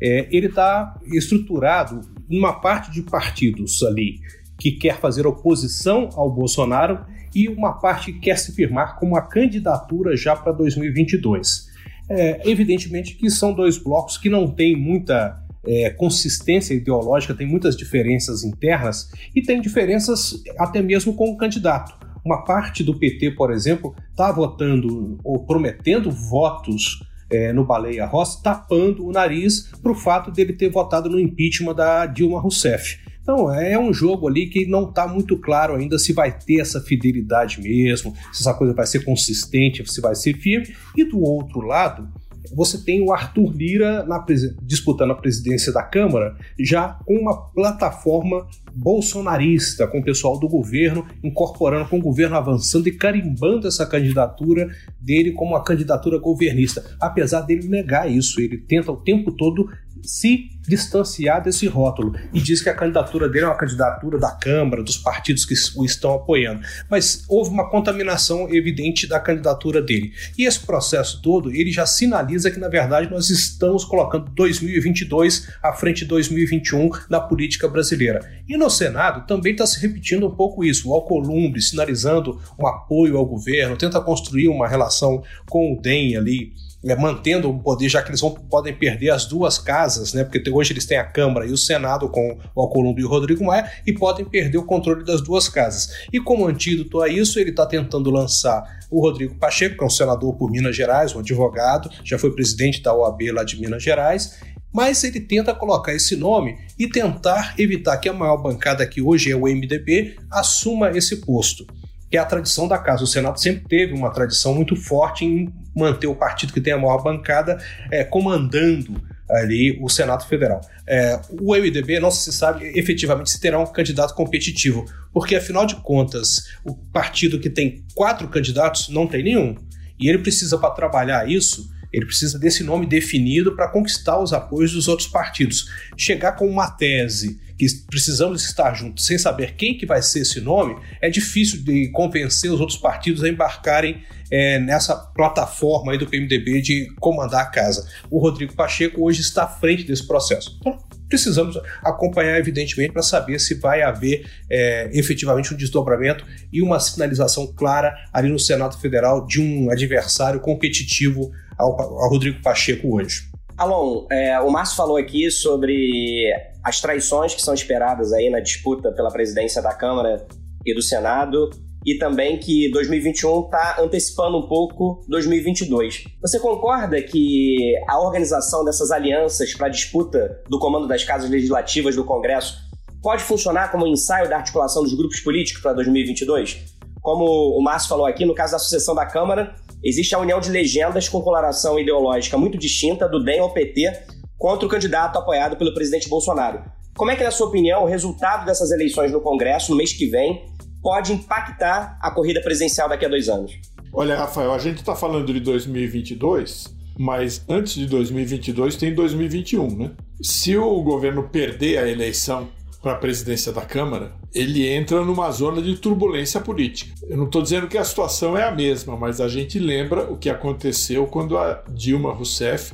é, 0.00 0.28
ele 0.30 0.46
está 0.46 0.98
estruturado 1.12 2.00
numa 2.26 2.54
parte 2.54 2.90
de 2.90 3.02
partidos 3.02 3.82
ali 3.82 4.14
que 4.62 4.70
quer 4.70 5.00
fazer 5.00 5.26
oposição 5.26 6.08
ao 6.14 6.30
Bolsonaro 6.30 7.04
e 7.34 7.48
uma 7.48 7.72
parte 7.72 8.12
que 8.12 8.20
quer 8.20 8.38
se 8.38 8.52
firmar 8.52 8.96
como 8.96 9.14
uma 9.14 9.22
candidatura 9.22 10.16
já 10.16 10.36
para 10.36 10.52
2022. 10.52 11.66
É, 12.08 12.48
evidentemente 12.48 13.16
que 13.16 13.28
são 13.28 13.52
dois 13.52 13.76
blocos 13.76 14.16
que 14.16 14.28
não 14.28 14.48
têm 14.48 14.76
muita 14.76 15.42
é, 15.66 15.90
consistência 15.90 16.74
ideológica, 16.74 17.34
tem 17.34 17.44
muitas 17.46 17.76
diferenças 17.76 18.44
internas 18.44 19.10
e 19.34 19.42
tem 19.42 19.60
diferenças 19.60 20.40
até 20.56 20.80
mesmo 20.80 21.14
com 21.14 21.32
o 21.32 21.36
candidato. 21.36 21.92
Uma 22.24 22.44
parte 22.44 22.84
do 22.84 22.96
PT, 22.96 23.32
por 23.32 23.50
exemplo, 23.50 23.96
está 24.10 24.30
votando 24.30 25.18
ou 25.24 25.44
prometendo 25.44 26.08
votos 26.08 27.00
é, 27.28 27.52
no 27.52 27.64
Baleia 27.64 28.06
Rossi, 28.06 28.40
tapando 28.40 29.04
o 29.04 29.10
nariz 29.10 29.72
para 29.82 29.90
o 29.90 29.94
fato 29.96 30.30
dele 30.30 30.52
ter 30.52 30.70
votado 30.70 31.10
no 31.10 31.18
impeachment 31.18 31.74
da 31.74 32.06
Dilma 32.06 32.38
Rousseff. 32.38 33.02
Então, 33.22 33.52
é 33.54 33.78
um 33.78 33.92
jogo 33.92 34.28
ali 34.28 34.46
que 34.48 34.66
não 34.66 34.88
está 34.88 35.06
muito 35.06 35.38
claro 35.38 35.76
ainda 35.76 35.98
se 35.98 36.12
vai 36.12 36.36
ter 36.36 36.60
essa 36.60 36.80
fidelidade 36.80 37.60
mesmo, 37.60 38.14
se 38.32 38.42
essa 38.42 38.52
coisa 38.52 38.74
vai 38.74 38.86
ser 38.86 39.04
consistente, 39.04 39.88
se 39.90 40.00
vai 40.00 40.14
ser 40.14 40.34
firme. 40.34 40.74
E 40.96 41.04
do 41.04 41.20
outro 41.20 41.60
lado, 41.60 42.08
você 42.54 42.78
tem 42.78 43.00
o 43.00 43.12
Arthur 43.12 43.52
Lira 43.54 44.04
na, 44.04 44.24
disputando 44.62 45.12
a 45.12 45.14
presidência 45.14 45.72
da 45.72 45.82
Câmara, 45.82 46.36
já 46.58 46.98
com 47.06 47.14
uma 47.14 47.50
plataforma 47.50 48.46
bolsonarista, 48.74 49.86
com 49.86 50.00
o 50.00 50.04
pessoal 50.04 50.38
do 50.38 50.48
governo 50.48 51.06
incorporando, 51.22 51.88
com 51.88 51.98
o 51.98 52.02
governo 52.02 52.36
avançando 52.36 52.88
e 52.88 52.92
carimbando 52.92 53.68
essa 53.68 53.86
candidatura 53.86 54.68
dele 55.00 55.32
como 55.32 55.52
uma 55.52 55.62
candidatura 55.62 56.18
governista. 56.18 56.84
Apesar 57.00 57.42
dele 57.42 57.68
negar 57.68 58.10
isso, 58.10 58.40
ele 58.40 58.58
tenta 58.58 58.90
o 58.90 58.96
tempo 58.96 59.32
todo 59.32 59.68
se 60.02 60.50
distanciar 60.66 61.42
desse 61.42 61.66
rótulo 61.66 62.14
e 62.32 62.40
diz 62.40 62.62
que 62.62 62.68
a 62.68 62.74
candidatura 62.74 63.28
dele 63.28 63.44
é 63.44 63.48
uma 63.48 63.56
candidatura 63.56 64.18
da 64.18 64.30
Câmara, 64.30 64.82
dos 64.82 64.96
partidos 64.96 65.44
que 65.44 65.54
o 65.76 65.84
estão 65.84 66.14
apoiando. 66.14 66.62
Mas 66.88 67.24
houve 67.28 67.50
uma 67.50 67.68
contaminação 67.68 68.48
evidente 68.52 69.06
da 69.06 69.18
candidatura 69.18 69.82
dele. 69.82 70.12
E 70.38 70.44
esse 70.44 70.60
processo 70.60 71.20
todo, 71.20 71.50
ele 71.50 71.72
já 71.72 71.86
sinaliza 71.86 72.50
que, 72.50 72.58
na 72.58 72.68
verdade, 72.68 73.10
nós 73.10 73.30
estamos 73.30 73.84
colocando 73.84 74.30
2022 74.30 75.48
à 75.62 75.72
frente 75.72 76.00
de 76.00 76.06
2021 76.06 76.90
na 77.08 77.20
política 77.20 77.68
brasileira. 77.68 78.20
E 78.48 78.56
no 78.56 78.70
Senado 78.70 79.26
também 79.26 79.52
está 79.52 79.66
se 79.66 79.80
repetindo 79.80 80.26
um 80.26 80.34
pouco 80.34 80.64
isso. 80.64 80.88
O 80.88 80.94
Alcolumbre 80.94 81.60
sinalizando 81.60 82.40
um 82.58 82.66
apoio 82.66 83.16
ao 83.16 83.26
governo, 83.26 83.76
tenta 83.76 84.00
construir 84.00 84.48
uma 84.48 84.68
relação 84.68 85.22
com 85.48 85.72
o 85.72 85.80
DEM 85.80 86.16
ali 86.16 86.52
é, 86.84 86.96
mantendo 86.96 87.48
o 87.48 87.58
poder, 87.58 87.88
já 87.88 88.02
que 88.02 88.10
eles 88.10 88.20
vão, 88.20 88.32
podem 88.32 88.74
perder 88.74 89.10
as 89.10 89.24
duas 89.26 89.58
casas, 89.58 90.12
né? 90.12 90.24
Porque 90.24 90.50
hoje 90.50 90.72
eles 90.72 90.84
têm 90.84 90.98
a 90.98 91.04
Câmara 91.04 91.46
e 91.46 91.52
o 91.52 91.56
Senado 91.56 92.08
com 92.08 92.38
o 92.54 92.60
Alcolumbre 92.60 93.02
e 93.02 93.04
o 93.04 93.08
Rodrigo 93.08 93.44
Maia 93.44 93.70
e 93.86 93.92
podem 93.92 94.24
perder 94.24 94.58
o 94.58 94.64
controle 94.64 95.04
das 95.04 95.20
duas 95.20 95.48
casas. 95.48 96.06
E 96.12 96.20
como 96.20 96.46
antídoto 96.46 97.00
a 97.00 97.08
isso, 97.08 97.38
ele 97.38 97.50
está 97.50 97.64
tentando 97.66 98.10
lançar 98.10 98.80
o 98.90 99.00
Rodrigo 99.00 99.34
Pacheco, 99.36 99.76
que 99.76 99.84
é 99.84 99.86
um 99.86 99.90
senador 99.90 100.34
por 100.34 100.50
Minas 100.50 100.76
Gerais, 100.76 101.14
um 101.14 101.20
advogado, 101.20 101.90
já 102.04 102.18
foi 102.18 102.34
presidente 102.34 102.82
da 102.82 102.94
OAB 102.94 103.22
lá 103.32 103.44
de 103.44 103.60
Minas 103.60 103.82
Gerais, 103.82 104.38
mas 104.72 105.04
ele 105.04 105.20
tenta 105.20 105.54
colocar 105.54 105.94
esse 105.94 106.16
nome 106.16 106.58
e 106.78 106.88
tentar 106.88 107.54
evitar 107.58 107.96
que 107.98 108.08
a 108.08 108.12
maior 108.12 108.38
bancada 108.38 108.86
que 108.86 109.00
hoje 109.00 109.30
é 109.30 109.36
o 109.36 109.42
MDB 109.42 110.16
assuma 110.30 110.90
esse 110.90 111.16
posto 111.16 111.66
que 112.12 112.18
é 112.18 112.20
a 112.20 112.26
tradição 112.26 112.68
da 112.68 112.76
casa. 112.76 113.04
O 113.04 113.06
Senado 113.06 113.40
sempre 113.40 113.64
teve 113.66 113.94
uma 113.94 114.10
tradição 114.10 114.54
muito 114.54 114.76
forte 114.76 115.24
em 115.24 115.50
manter 115.74 116.06
o 116.06 116.14
partido 116.14 116.52
que 116.52 116.60
tem 116.60 116.72
a 116.72 116.78
maior 116.78 117.02
bancada 117.02 117.58
é, 117.90 118.04
comandando 118.04 119.00
ali 119.30 119.78
o 119.80 119.88
Senado 119.88 120.26
Federal. 120.26 120.60
É, 120.86 121.18
o 121.30 121.54
MDB 121.54 121.98
não 122.00 122.10
se 122.10 122.32
sabe 122.32 122.66
efetivamente 122.78 123.30
se 123.30 123.40
terá 123.40 123.58
um 123.58 123.66
candidato 123.66 124.14
competitivo, 124.14 124.84
porque 125.12 125.34
afinal 125.34 125.64
de 125.64 125.76
contas, 125.76 126.48
o 126.64 126.74
partido 126.74 127.40
que 127.40 127.48
tem 127.48 127.84
quatro 127.94 128.28
candidatos 128.28 128.88
não 128.88 129.06
tem 129.06 129.22
nenhum. 129.22 129.56
E 129.98 130.08
ele 130.08 130.18
precisa, 130.18 130.58
para 130.58 130.70
trabalhar 130.70 131.28
isso, 131.30 131.70
ele 131.92 132.06
precisa 132.06 132.38
desse 132.38 132.64
nome 132.64 132.86
definido 132.86 133.54
para 133.54 133.68
conquistar 133.68 134.18
os 134.18 134.32
apoios 134.32 134.72
dos 134.72 134.88
outros 134.88 135.08
partidos. 135.08 135.68
Chegar 135.96 136.32
com 136.32 136.48
uma 136.48 136.70
tese 136.70 137.38
que 137.58 137.66
precisamos 137.88 138.44
estar 138.44 138.74
juntos 138.74 139.06
sem 139.06 139.18
saber 139.18 139.54
quem 139.54 139.76
que 139.76 139.86
vai 139.86 140.02
ser 140.02 140.20
esse 140.20 140.40
nome, 140.40 140.76
é 141.00 141.08
difícil 141.08 141.62
de 141.62 141.88
convencer 141.90 142.50
os 142.50 142.60
outros 142.60 142.78
partidos 142.78 143.22
a 143.22 143.28
embarcarem 143.28 144.02
é, 144.30 144.58
nessa 144.58 144.96
plataforma 144.96 145.92
aí 145.92 145.98
do 145.98 146.06
PMDB 146.06 146.62
de 146.62 146.92
comandar 146.98 147.42
a 147.42 147.46
casa. 147.46 147.86
O 148.10 148.18
Rodrigo 148.18 148.54
Pacheco 148.54 149.04
hoje 149.04 149.20
está 149.20 149.44
à 149.44 149.48
frente 149.48 149.84
desse 149.84 150.06
processo. 150.06 150.56
Então, 150.58 150.78
precisamos 151.12 151.60
acompanhar, 151.82 152.38
evidentemente, 152.38 152.92
para 152.92 153.02
saber 153.02 153.38
se 153.38 153.54
vai 153.54 153.82
haver 153.82 154.26
é, 154.50 154.90
efetivamente 154.94 155.52
um 155.52 155.56
desdobramento 155.56 156.24
e 156.50 156.62
uma 156.62 156.80
sinalização 156.80 157.46
clara 157.46 157.94
ali 158.10 158.30
no 158.30 158.38
Senado 158.38 158.78
Federal 158.78 159.26
de 159.26 159.40
um 159.40 159.70
adversário 159.70 160.40
competitivo 160.40 161.30
ao, 161.58 161.78
ao 161.78 162.08
Rodrigo 162.08 162.40
Pacheco 162.42 162.96
hoje. 162.96 163.30
Alon, 163.58 164.06
é, 164.10 164.40
o 164.40 164.50
Márcio 164.50 164.74
falou 164.74 164.96
aqui 164.96 165.30
sobre 165.30 166.32
as 166.64 166.80
traições 166.80 167.34
que 167.34 167.42
são 167.42 167.52
esperadas 167.52 168.12
aí 168.12 168.30
na 168.30 168.40
disputa 168.40 168.90
pela 168.90 169.10
presidência 169.10 169.60
da 169.60 169.74
Câmara 169.74 170.26
e 170.64 170.74
do 170.74 170.80
Senado 170.80 171.50
e 171.84 171.96
também 171.98 172.38
que 172.38 172.70
2021 172.70 173.44
está 173.44 173.76
antecipando 173.80 174.38
um 174.38 174.46
pouco 174.46 175.04
2022. 175.08 176.04
Você 176.20 176.38
concorda 176.38 177.00
que 177.02 177.74
a 177.88 178.00
organização 178.00 178.64
dessas 178.64 178.90
alianças 178.90 179.54
para 179.54 179.68
disputa 179.68 180.40
do 180.48 180.58
comando 180.58 180.86
das 180.86 181.04
casas 181.04 181.28
legislativas 181.28 181.96
do 181.96 182.04
Congresso 182.04 182.56
pode 183.02 183.24
funcionar 183.24 183.70
como 183.70 183.84
um 183.84 183.88
ensaio 183.88 184.28
da 184.28 184.36
articulação 184.36 184.82
dos 184.82 184.94
grupos 184.94 185.20
políticos 185.20 185.60
para 185.60 185.72
2022? 185.72 186.72
Como 187.00 187.24
o 187.24 187.60
Márcio 187.60 187.88
falou 187.88 188.06
aqui, 188.06 188.24
no 188.24 188.34
caso 188.34 188.52
da 188.52 188.60
sucessão 188.60 188.94
da 188.94 189.04
Câmara, 189.04 189.56
existe 189.82 190.14
a 190.14 190.20
união 190.20 190.40
de 190.40 190.50
legendas 190.50 191.08
com 191.08 191.20
coloração 191.20 191.78
ideológica 191.78 192.38
muito 192.38 192.56
distinta 192.56 193.08
do 193.08 193.22
DEM 193.22 193.40
ao 193.40 193.52
PT 193.52 194.04
contra 194.38 194.66
o 194.66 194.68
candidato 194.68 195.18
apoiado 195.18 195.56
pelo 195.56 195.74
presidente 195.74 196.08
Bolsonaro. 196.08 196.62
Como 196.96 197.10
é 197.10 197.16
que, 197.16 197.24
na 197.24 197.30
sua 197.30 197.48
opinião, 197.48 197.84
o 197.84 197.86
resultado 197.86 198.44
dessas 198.44 198.70
eleições 198.70 199.10
no 199.10 199.20
Congresso 199.20 199.70
no 199.70 199.76
mês 199.76 199.92
que 199.92 200.06
vem 200.06 200.44
pode 200.82 201.12
impactar 201.12 201.98
a 202.00 202.10
corrida 202.10 202.40
presidencial 202.40 202.88
daqui 202.88 203.04
a 203.04 203.08
dois 203.08 203.28
anos? 203.28 203.52
Olha, 203.92 204.16
Rafael, 204.16 204.52
a 204.52 204.58
gente 204.58 204.78
está 204.78 204.96
falando 204.96 205.32
de 205.32 205.40
2022, 205.40 206.74
mas 206.98 207.44
antes 207.48 207.74
de 207.74 207.86
2022 207.86 208.76
tem 208.76 208.94
2021, 208.94 209.76
né? 209.76 209.90
Se 210.22 210.56
o 210.56 210.82
governo 210.82 211.28
perder 211.28 211.78
a 211.78 211.88
eleição 211.88 212.48
para 212.82 212.92
a 212.92 212.96
presidência 212.96 213.52
da 213.52 213.62
Câmara, 213.62 214.12
ele 214.34 214.66
entra 214.66 215.04
numa 215.04 215.30
zona 215.30 215.62
de 215.62 215.76
turbulência 215.76 216.40
política. 216.40 216.92
Eu 217.08 217.16
não 217.16 217.26
estou 217.26 217.40
dizendo 217.40 217.68
que 217.68 217.78
a 217.78 217.84
situação 217.84 218.36
é 218.36 218.42
a 218.42 218.50
mesma, 218.50 218.96
mas 218.96 219.20
a 219.20 219.28
gente 219.28 219.58
lembra 219.58 220.10
o 220.10 220.16
que 220.16 220.28
aconteceu 220.28 221.06
quando 221.06 221.38
a 221.38 221.62
Dilma 221.70 222.12
Rousseff 222.12 222.72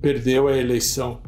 perdeu 0.00 0.48
a 0.48 0.56
eleição 0.56 1.22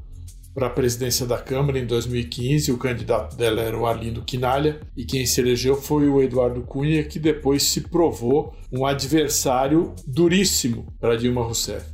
para 0.57 0.69
a 0.69 0.71
presidência 0.71 1.27
da 1.27 1.37
Câmara 1.37 1.79
em 1.79 1.85
2015. 1.85 2.73
O 2.73 2.79
candidato 2.79 3.37
dela 3.37 3.61
era 3.61 3.79
o 3.79 3.85
Arlindo 3.85 4.23
Quinalha 4.23 4.81
e 4.97 5.05
quem 5.05 5.27
se 5.27 5.39
elegeu 5.39 5.77
foi 5.77 6.09
o 6.09 6.23
Eduardo 6.23 6.63
Cunha, 6.63 7.05
que 7.05 7.19
depois 7.19 7.63
se 7.65 7.83
provou 7.83 8.57
um 8.73 8.87
adversário 8.87 9.95
duríssimo 10.07 10.91
para 10.99 11.15
Dilma 11.15 11.43
Rousseff. 11.43 11.85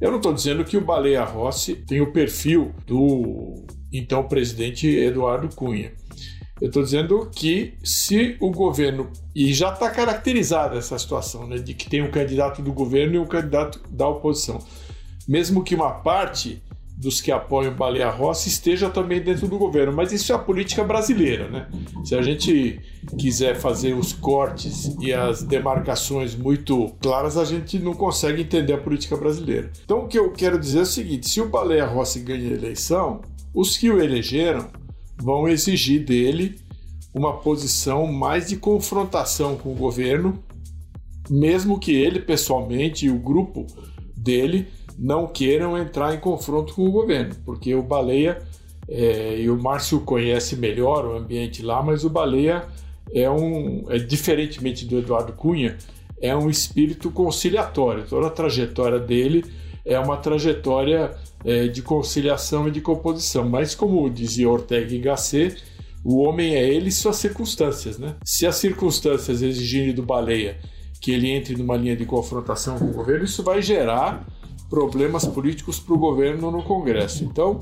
Eu 0.00 0.12
não 0.12 0.18
estou 0.18 0.32
dizendo 0.32 0.64
que 0.64 0.76
o 0.76 0.84
Baleia 0.84 1.24
Rossi 1.24 1.74
tem 1.74 2.00
o 2.00 2.12
perfil 2.12 2.72
do 2.86 3.66
então 3.92 4.28
presidente 4.28 4.86
Eduardo 4.86 5.48
Cunha. 5.56 5.92
Eu 6.60 6.68
estou 6.68 6.84
dizendo 6.84 7.28
que 7.34 7.74
se 7.82 8.36
o 8.40 8.52
governo. 8.52 9.10
E 9.34 9.52
já 9.52 9.72
está 9.72 9.90
caracterizada 9.90 10.78
essa 10.78 10.96
situação, 10.96 11.48
né, 11.48 11.56
de 11.56 11.74
que 11.74 11.90
tem 11.90 12.02
um 12.02 12.10
candidato 12.10 12.62
do 12.62 12.72
governo 12.72 13.16
e 13.16 13.18
um 13.18 13.26
candidato 13.26 13.80
da 13.90 14.06
oposição. 14.06 14.60
Mesmo 15.26 15.64
que 15.64 15.74
uma 15.74 15.90
parte 15.90 16.62
dos 17.02 17.20
que 17.20 17.32
apoiam 17.32 17.74
Baleia 17.74 18.08
Rossi 18.08 18.48
esteja 18.48 18.88
também 18.88 19.20
dentro 19.20 19.48
do 19.48 19.58
governo. 19.58 19.92
Mas 19.92 20.12
isso 20.12 20.32
é 20.32 20.36
a 20.36 20.38
política 20.38 20.84
brasileira, 20.84 21.48
né? 21.48 21.68
Se 22.04 22.14
a 22.14 22.22
gente 22.22 22.80
quiser 23.18 23.56
fazer 23.56 23.92
os 23.94 24.12
cortes 24.12 24.96
e 25.00 25.12
as 25.12 25.42
demarcações 25.42 26.36
muito 26.36 26.94
claras, 27.00 27.36
a 27.36 27.44
gente 27.44 27.80
não 27.80 27.92
consegue 27.92 28.42
entender 28.42 28.74
a 28.74 28.78
política 28.78 29.16
brasileira. 29.16 29.72
Então 29.84 30.04
o 30.04 30.08
que 30.08 30.16
eu 30.16 30.30
quero 30.30 30.58
dizer 30.58 30.78
é 30.78 30.82
o 30.82 30.86
seguinte: 30.86 31.28
se 31.28 31.40
o 31.40 31.48
Baleia 31.48 31.86
Rossi 31.86 32.20
ganha 32.20 32.48
a 32.48 32.54
eleição, 32.54 33.20
os 33.52 33.76
que 33.76 33.90
o 33.90 34.00
elegeram 34.00 34.68
vão 35.20 35.48
exigir 35.48 36.04
dele 36.04 36.60
uma 37.12 37.36
posição 37.38 38.06
mais 38.06 38.48
de 38.48 38.56
confrontação 38.56 39.56
com 39.56 39.72
o 39.72 39.76
governo, 39.76 40.38
mesmo 41.28 41.80
que 41.80 41.92
ele 41.92 42.20
pessoalmente 42.20 43.06
e 43.06 43.10
o 43.10 43.18
grupo 43.18 43.66
dele 44.16 44.68
não 45.02 45.26
queiram 45.26 45.76
entrar 45.76 46.14
em 46.14 46.20
confronto 46.20 46.74
com 46.74 46.86
o 46.86 46.92
governo, 46.92 47.34
porque 47.44 47.74
o 47.74 47.82
Baleia, 47.82 48.40
é, 48.88 49.40
e 49.40 49.50
o 49.50 49.60
Márcio 49.60 49.98
conhece 50.00 50.54
melhor 50.54 51.04
o 51.04 51.16
ambiente 51.16 51.60
lá, 51.60 51.82
mas 51.82 52.04
o 52.04 52.08
Baleia 52.08 52.64
é 53.12 53.28
um, 53.28 53.84
é, 53.88 53.98
diferentemente 53.98 54.86
do 54.86 54.98
Eduardo 54.98 55.32
Cunha, 55.32 55.76
é 56.20 56.36
um 56.36 56.48
espírito 56.48 57.10
conciliatório. 57.10 58.04
Toda 58.08 58.28
a 58.28 58.30
trajetória 58.30 59.00
dele 59.00 59.44
é 59.84 59.98
uma 59.98 60.16
trajetória 60.18 61.10
é, 61.44 61.66
de 61.66 61.82
conciliação 61.82 62.68
e 62.68 62.70
de 62.70 62.80
composição. 62.80 63.48
Mas, 63.48 63.74
como 63.74 64.08
dizia 64.08 64.48
Ortega 64.48 64.94
y 64.94 65.00
Gasset, 65.00 65.60
o 66.04 66.22
homem 66.22 66.54
é 66.54 66.64
ele 66.64 66.90
e 66.90 66.92
suas 66.92 67.16
circunstâncias. 67.16 67.98
Né? 67.98 68.14
Se 68.24 68.46
as 68.46 68.54
circunstâncias 68.54 69.42
exigirem 69.42 69.92
do 69.92 70.04
Baleia 70.04 70.60
que 71.00 71.10
ele 71.10 71.28
entre 71.28 71.56
numa 71.56 71.76
linha 71.76 71.96
de 71.96 72.06
confrontação 72.06 72.78
com 72.78 72.84
o 72.84 72.92
governo, 72.92 73.24
isso 73.24 73.42
vai 73.42 73.60
gerar 73.60 74.24
problemas 74.72 75.26
políticos 75.26 75.78
para 75.78 75.94
o 75.94 75.98
governo 75.98 76.50
no 76.50 76.62
Congresso. 76.62 77.24
Então, 77.24 77.60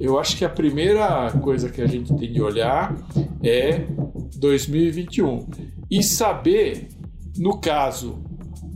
eu 0.00 0.18
acho 0.18 0.36
que 0.36 0.44
a 0.44 0.48
primeira 0.48 1.30
coisa 1.40 1.68
que 1.68 1.80
a 1.80 1.86
gente 1.86 2.12
tem 2.16 2.32
de 2.32 2.42
olhar 2.42 2.96
é 3.40 3.86
2021 4.34 5.46
e 5.88 6.02
saber, 6.02 6.88
no 7.36 7.60
caso, 7.60 8.20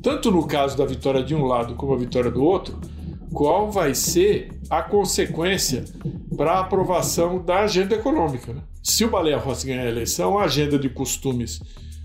tanto 0.01 0.31
no 0.31 0.47
caso 0.47 0.79
da 0.79 0.87
vitória 0.87 1.25
de 1.25 1.35
um 1.35 1.45
lado 1.45 1.75
como 1.75 1.93
a 1.93 1.97
vitória 1.97 2.31
do 2.31 2.45
outro, 2.45 2.81
qual 3.33 3.69
vai 3.69 3.97
ser 3.97 4.61
a 4.71 4.81
consequência 4.81 5.85
para 6.37 6.53
a 6.53 6.61
aprovação 6.61 7.45
da 7.45 7.63
agenda 7.63 7.97
econômica. 7.97 8.53
Né? 8.53 8.63
Se 8.81 9.05
o 9.05 9.11
Baleia 9.11 9.39
Rossi 9.39 9.67
ganhar 9.67 9.83
a 9.83 9.91
eleição, 9.91 10.39
a 10.39 10.45
agenda 10.45 10.79
de 10.79 10.89
costumes 10.89 11.61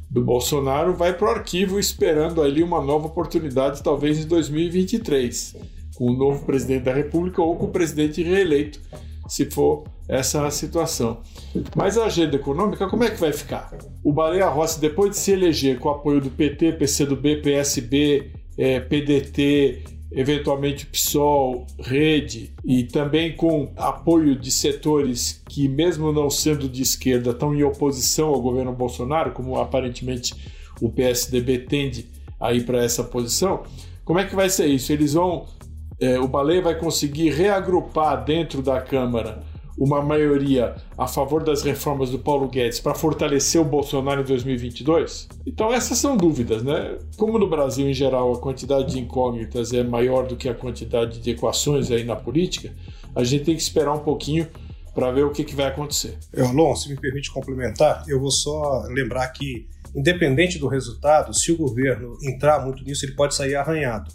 do 0.10 0.24
Bolsonaro 0.24 0.94
vai 0.94 1.14
para 1.14 1.28
o 1.28 1.32
arquivo 1.32 1.80
esperando 1.80 2.42
ali 2.42 2.64
uma 2.64 2.82
nova 2.82 3.08
oportunidade, 3.08 3.84
talvez 3.84 4.24
em 4.24 4.28
2023, 4.28 5.56
com 5.96 6.06
o 6.06 6.14
novo 6.14 6.46
presidente 6.46 6.84
da 6.84 6.94
República 6.94 7.42
ou 7.42 7.56
com 7.56 7.66
o 7.66 7.72
presidente 7.72 8.24
reeleito, 8.24 8.80
se 9.28 9.50
for 9.52 9.84
essa 10.08 10.46
a 10.46 10.52
situação. 10.52 11.22
Mas 11.76 11.98
a 11.98 12.06
agenda 12.06 12.38
econômica, 12.38 12.88
como 12.88 13.04
é 13.04 13.10
que 13.10 13.20
vai 13.20 13.34
ficar? 13.34 13.78
O 14.04 14.14
Baleia 14.14 14.48
Rossi, 14.48 14.80
depois 14.80 15.12
de 15.12 15.18
se 15.18 15.32
eleger 15.32 15.80
com 15.80 15.90
o 15.90 15.92
apoio 15.92 16.22
do 16.22 16.30
PT, 16.30 16.74
PCdoB, 16.74 17.42
PSB, 17.42 18.32
é, 18.58 18.80
PDT, 18.80 19.97
eventualmente 20.12 20.86
PSOL, 20.86 21.68
Rede, 21.80 22.54
e 22.64 22.84
também 22.84 23.36
com 23.36 23.72
apoio 23.76 24.36
de 24.36 24.52
setores 24.52 25.42
que, 25.50 25.68
mesmo 25.68 26.12
não 26.12 26.30
sendo 26.30 26.70
de 26.70 26.82
esquerda, 26.82 27.32
estão 27.32 27.54
em 27.54 27.64
oposição 27.64 28.30
ao 28.30 28.42
governo 28.42 28.74
Bolsonaro, 28.74 29.32
como 29.32 29.60
aparentemente 29.60 30.34
o 30.82 30.90
PSDB 30.90 31.60
tende 31.60 32.08
a 32.40 32.54
ir 32.54 32.66
para 32.66 32.84
essa 32.84 33.04
posição. 33.04 33.64
Como 34.06 34.20
é 34.20 34.26
que 34.26 34.36
vai 34.36 34.50
ser 34.50 34.68
isso? 34.68 34.92
Eles 34.94 35.14
vão. 35.14 35.46
É, 36.00 36.20
o 36.20 36.28
Baleia 36.28 36.62
vai 36.62 36.78
conseguir 36.78 37.32
reagrupar 37.32 38.24
dentro 38.24 38.62
da 38.62 38.80
Câmara 38.80 39.44
uma 39.78 40.02
maioria 40.02 40.76
a 40.98 41.08
favor 41.08 41.44
das 41.44 41.62
reformas 41.62 42.10
do 42.10 42.20
Paulo 42.20 42.48
Guedes 42.48 42.80
para 42.80 42.96
fortalecer 42.96 43.62
o 43.62 43.66
Bolsonaro 43.66 44.22
em 44.22 44.26
2022? 44.26 45.28
Então 45.46 45.72
essas 45.72 45.98
são 45.98 46.18
dúvidas, 46.18 46.64
né? 46.64 46.98
Como 47.16 47.38
no 47.38 47.48
Brasil 47.48 47.88
em 47.88 47.94
geral 47.94 48.34
a 48.34 48.40
quantidade 48.40 48.94
de 48.94 49.00
incógnitas 49.00 49.72
é 49.74 49.84
maior 49.84 50.26
do 50.26 50.36
que 50.36 50.50
a 50.50 50.56
quantidade 50.56 51.20
de 51.20 51.30
equações 51.30 51.92
aí 51.92 52.04
na 52.04 52.16
política, 52.16 52.74
a 53.16 53.24
gente 53.24 53.46
tem 53.46 53.56
que 53.56 53.62
esperar 53.62 53.94
um 53.94 54.00
pouquinho 54.00 54.48
para 54.98 55.12
ver 55.12 55.26
o 55.26 55.32
que, 55.32 55.44
que 55.44 55.56
vai 55.56 55.68
acontecer. 55.68 56.18
Elon, 56.34 56.76
se 56.76 56.90
me 56.90 57.00
permite 57.00 57.32
complementar, 57.32 58.04
eu 58.08 58.20
vou 58.20 58.32
só 58.32 58.82
lembrar 58.90 59.28
que, 59.28 59.68
independente 59.96 60.58
do 60.58 60.68
resultado, 60.68 61.32
se 61.36 61.52
o 61.52 61.58
governo 61.58 62.18
entrar 62.24 62.66
muito 62.66 62.84
nisso, 62.84 63.06
ele 63.06 63.14
pode 63.14 63.36
sair 63.36 63.54
arranhado. 63.54 64.12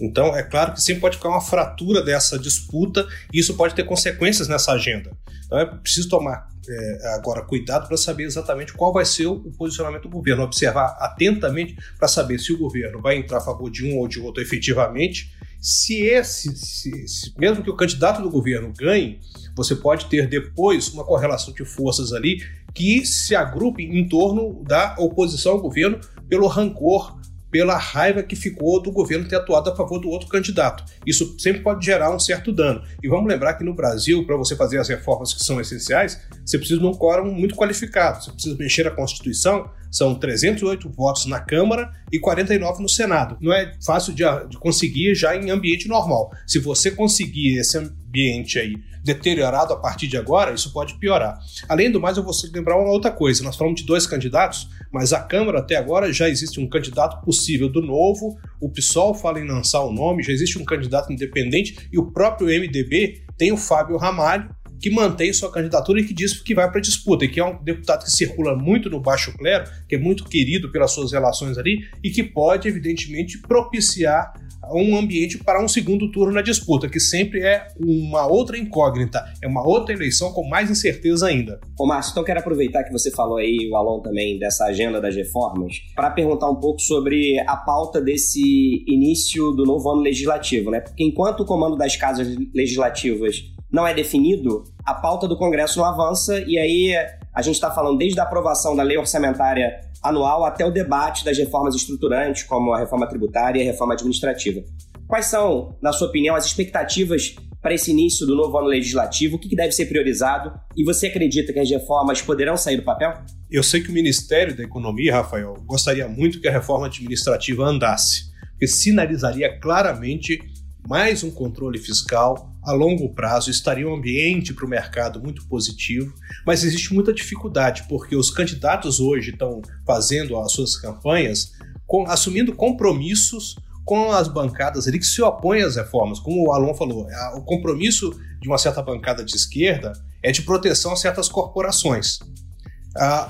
Então, 0.00 0.36
é 0.36 0.42
claro 0.42 0.72
que 0.72 0.82
sempre 0.82 1.00
pode 1.00 1.16
ficar 1.16 1.28
uma 1.28 1.40
fratura 1.40 2.02
dessa 2.02 2.38
disputa 2.38 3.06
e 3.32 3.38
isso 3.38 3.54
pode 3.54 3.74
ter 3.74 3.84
consequências 3.84 4.48
nessa 4.48 4.72
agenda. 4.72 5.16
Então, 5.46 5.58
é 5.58 5.66
preciso 5.66 6.08
tomar 6.08 6.48
é, 6.68 7.14
agora 7.14 7.42
cuidado 7.42 7.86
para 7.86 7.96
saber 7.96 8.24
exatamente 8.24 8.72
qual 8.72 8.92
vai 8.92 9.04
ser 9.04 9.26
o 9.26 9.40
posicionamento 9.52 10.02
do 10.02 10.08
governo, 10.08 10.42
observar 10.42 10.96
atentamente 10.98 11.76
para 11.98 12.08
saber 12.08 12.38
se 12.38 12.52
o 12.52 12.58
governo 12.58 13.00
vai 13.00 13.16
entrar 13.16 13.38
a 13.38 13.40
favor 13.40 13.70
de 13.70 13.84
um 13.84 13.98
ou 13.98 14.08
de 14.08 14.18
outro 14.20 14.42
efetivamente. 14.42 15.32
Se 15.60 16.02
esse, 16.02 16.54
se, 16.56 17.08
se, 17.08 17.32
mesmo 17.38 17.62
que 17.62 17.70
o 17.70 17.76
candidato 17.76 18.20
do 18.20 18.30
governo 18.30 18.72
ganhe, 18.76 19.20
você 19.56 19.74
pode 19.74 20.06
ter 20.06 20.28
depois 20.28 20.88
uma 20.88 21.04
correlação 21.04 21.54
de 21.54 21.64
forças 21.64 22.12
ali 22.12 22.38
que 22.74 23.06
se 23.06 23.34
agrupe 23.34 23.82
em 23.82 24.08
torno 24.08 24.62
da 24.64 24.96
oposição 24.98 25.52
ao 25.52 25.60
governo 25.60 26.00
pelo 26.28 26.48
rancor 26.48 27.18
pela 27.54 27.76
raiva 27.76 28.20
que 28.20 28.34
ficou 28.34 28.82
do 28.82 28.90
governo 28.90 29.28
ter 29.28 29.36
atuado 29.36 29.70
a 29.70 29.76
favor 29.76 30.00
do 30.00 30.08
outro 30.08 30.26
candidato. 30.26 30.84
Isso 31.06 31.36
sempre 31.38 31.62
pode 31.62 31.86
gerar 31.86 32.12
um 32.12 32.18
certo 32.18 32.50
dano. 32.50 32.82
E 33.00 33.08
vamos 33.08 33.28
lembrar 33.28 33.54
que 33.54 33.62
no 33.62 33.72
Brasil, 33.72 34.26
para 34.26 34.36
você 34.36 34.56
fazer 34.56 34.78
as 34.78 34.88
reformas 34.88 35.32
que 35.32 35.44
são 35.44 35.60
essenciais, 35.60 36.20
você 36.44 36.58
precisa 36.58 36.80
de 36.80 36.86
um 36.86 36.92
quórum 36.92 37.32
muito 37.32 37.54
qualificado. 37.54 38.24
Você 38.24 38.32
precisa 38.32 38.56
mexer 38.58 38.88
a 38.88 38.90
Constituição, 38.90 39.70
são 39.94 40.12
308 40.16 40.90
votos 40.90 41.26
na 41.26 41.38
Câmara 41.38 41.88
e 42.10 42.18
49 42.18 42.82
no 42.82 42.88
Senado. 42.88 43.38
Não 43.40 43.52
é 43.52 43.76
fácil 43.80 44.12
de, 44.12 44.24
de 44.50 44.58
conseguir 44.58 45.14
já 45.14 45.36
em 45.36 45.50
ambiente 45.50 45.86
normal. 45.86 46.32
Se 46.44 46.58
você 46.58 46.90
conseguir 46.90 47.58
esse 47.58 47.78
ambiente 47.78 48.58
aí 48.58 48.74
deteriorado 49.04 49.72
a 49.72 49.76
partir 49.76 50.08
de 50.08 50.16
agora, 50.16 50.52
isso 50.52 50.72
pode 50.72 50.98
piorar. 50.98 51.38
Além 51.68 51.92
do 51.92 52.00
mais, 52.00 52.16
eu 52.16 52.24
vou 52.24 52.34
lembrar 52.52 52.76
uma 52.76 52.90
outra 52.90 53.12
coisa. 53.12 53.44
Nós 53.44 53.54
falamos 53.54 53.80
de 53.80 53.86
dois 53.86 54.04
candidatos, 54.04 54.68
mas 54.90 55.12
a 55.12 55.20
Câmara 55.20 55.60
até 55.60 55.76
agora 55.76 56.12
já 56.12 56.28
existe 56.28 56.58
um 56.58 56.68
candidato 56.68 57.24
possível 57.24 57.68
do 57.68 57.80
novo, 57.80 58.36
o 58.60 58.68
PSOL 58.68 59.14
fala 59.14 59.38
em 59.38 59.46
lançar 59.46 59.84
o 59.84 59.92
nome, 59.92 60.24
já 60.24 60.32
existe 60.32 60.58
um 60.58 60.64
candidato 60.64 61.12
independente 61.12 61.88
e 61.92 61.98
o 61.98 62.10
próprio 62.10 62.48
MDB 62.48 63.22
tem 63.36 63.52
o 63.52 63.56
Fábio 63.56 63.96
Ramalho, 63.96 64.48
que 64.80 64.90
mantém 64.90 65.32
sua 65.32 65.50
candidatura 65.50 66.00
e 66.00 66.04
que 66.04 66.14
diz 66.14 66.40
que 66.40 66.54
vai 66.54 66.68
para 66.68 66.78
a 66.78 66.82
disputa, 66.82 67.24
e 67.24 67.28
que 67.28 67.40
é 67.40 67.44
um 67.44 67.62
deputado 67.62 68.04
que 68.04 68.10
circula 68.10 68.56
muito 68.56 68.90
no 68.90 69.00
baixo 69.00 69.36
clero, 69.36 69.64
que 69.88 69.94
é 69.94 69.98
muito 69.98 70.24
querido 70.24 70.70
pelas 70.70 70.90
suas 70.90 71.12
relações 71.12 71.58
ali, 71.58 71.80
e 72.02 72.10
que 72.10 72.22
pode, 72.22 72.68
evidentemente, 72.68 73.38
propiciar 73.38 74.32
um 74.72 74.96
ambiente 74.96 75.38
para 75.38 75.62
um 75.62 75.68
segundo 75.68 76.10
turno 76.10 76.32
na 76.32 76.42
disputa, 76.42 76.88
que 76.88 77.00
sempre 77.00 77.40
é 77.40 77.66
uma 77.78 78.26
outra 78.26 78.56
incógnita, 78.56 79.24
é 79.42 79.46
uma 79.46 79.66
outra 79.66 79.94
eleição 79.94 80.32
com 80.32 80.48
mais 80.48 80.70
incerteza 80.70 81.26
ainda. 81.26 81.60
Ô 81.78 81.86
Márcio, 81.86 82.12
então 82.12 82.24
quero 82.24 82.40
aproveitar 82.40 82.84
que 82.84 82.92
você 82.92 83.10
falou 83.10 83.36
aí, 83.36 83.68
o 83.70 83.76
Alon 83.76 84.00
também, 84.00 84.38
dessa 84.38 84.64
agenda 84.64 85.00
das 85.00 85.14
reformas, 85.14 85.74
para 85.94 86.10
perguntar 86.10 86.50
um 86.50 86.56
pouco 86.56 86.80
sobre 86.80 87.38
a 87.40 87.56
pauta 87.56 88.00
desse 88.00 88.84
início 88.86 89.52
do 89.52 89.64
novo 89.64 89.90
ano 89.90 90.00
legislativo, 90.00 90.70
né? 90.70 90.80
Porque 90.80 91.04
enquanto 91.04 91.40
o 91.40 91.46
comando 91.46 91.76
das 91.76 91.96
casas 91.96 92.34
legislativas 92.54 93.53
não 93.74 93.84
é 93.84 93.92
definido, 93.92 94.62
a 94.86 94.94
pauta 94.94 95.26
do 95.26 95.36
Congresso 95.36 95.80
não 95.80 95.84
avança 95.84 96.38
e 96.46 96.56
aí 96.56 96.94
a 97.34 97.42
gente 97.42 97.56
está 97.56 97.72
falando 97.72 97.98
desde 97.98 98.20
a 98.20 98.22
aprovação 98.22 98.76
da 98.76 98.84
lei 98.84 98.96
orçamentária 98.96 99.80
anual 100.00 100.44
até 100.44 100.64
o 100.64 100.70
debate 100.70 101.24
das 101.24 101.36
reformas 101.36 101.74
estruturantes, 101.74 102.44
como 102.44 102.72
a 102.72 102.78
reforma 102.78 103.08
tributária 103.08 103.58
e 103.58 103.62
a 103.62 103.64
reforma 103.64 103.94
administrativa. 103.94 104.62
Quais 105.08 105.26
são, 105.26 105.76
na 105.82 105.92
sua 105.92 106.06
opinião, 106.06 106.36
as 106.36 106.46
expectativas 106.46 107.34
para 107.60 107.74
esse 107.74 107.90
início 107.90 108.24
do 108.24 108.36
novo 108.36 108.56
ano 108.56 108.68
legislativo? 108.68 109.36
O 109.36 109.38
que 109.40 109.56
deve 109.56 109.72
ser 109.72 109.86
priorizado? 109.86 110.52
E 110.76 110.84
você 110.84 111.08
acredita 111.08 111.52
que 111.52 111.58
as 111.58 111.68
reformas 111.68 112.22
poderão 112.22 112.56
sair 112.56 112.76
do 112.76 112.84
papel? 112.84 113.12
Eu 113.50 113.64
sei 113.64 113.82
que 113.82 113.90
o 113.90 113.92
Ministério 113.92 114.56
da 114.56 114.62
Economia, 114.62 115.14
Rafael, 115.14 115.52
gostaria 115.66 116.06
muito 116.06 116.40
que 116.40 116.46
a 116.46 116.52
reforma 116.52 116.86
administrativa 116.86 117.64
andasse, 117.64 118.30
porque 118.52 118.68
sinalizaria 118.68 119.58
claramente 119.58 120.38
mais 120.86 121.24
um 121.24 121.30
controle 121.30 121.78
fiscal 121.78 122.53
a 122.64 122.72
longo 122.72 123.12
prazo 123.14 123.50
estaria 123.50 123.88
um 123.88 123.94
ambiente 123.94 124.54
para 124.54 124.64
o 124.64 124.68
mercado 124.68 125.20
muito 125.22 125.46
positivo, 125.46 126.12
mas 126.46 126.64
existe 126.64 126.94
muita 126.94 127.12
dificuldade 127.12 127.84
porque 127.88 128.16
os 128.16 128.30
candidatos 128.30 129.00
hoje 129.00 129.30
estão 129.30 129.60
fazendo 129.86 130.38
as 130.38 130.52
suas 130.52 130.76
campanhas 130.76 131.52
com, 131.86 132.04
assumindo 132.06 132.54
compromissos 132.54 133.56
com 133.84 134.10
as 134.10 134.28
bancadas 134.28 134.88
ali 134.88 134.98
que 134.98 135.04
se 135.04 135.20
opõem 135.20 135.62
às 135.62 135.76
reformas. 135.76 136.18
Como 136.18 136.46
o 136.48 136.52
Alon 136.52 136.74
falou, 136.74 137.06
o 137.34 137.42
compromisso 137.42 138.18
de 138.40 138.48
uma 138.48 138.56
certa 138.56 138.82
bancada 138.82 139.22
de 139.22 139.36
esquerda 139.36 139.92
é 140.22 140.32
de 140.32 140.42
proteção 140.42 140.92
a 140.92 140.96
certas 140.96 141.28
corporações. 141.28 142.18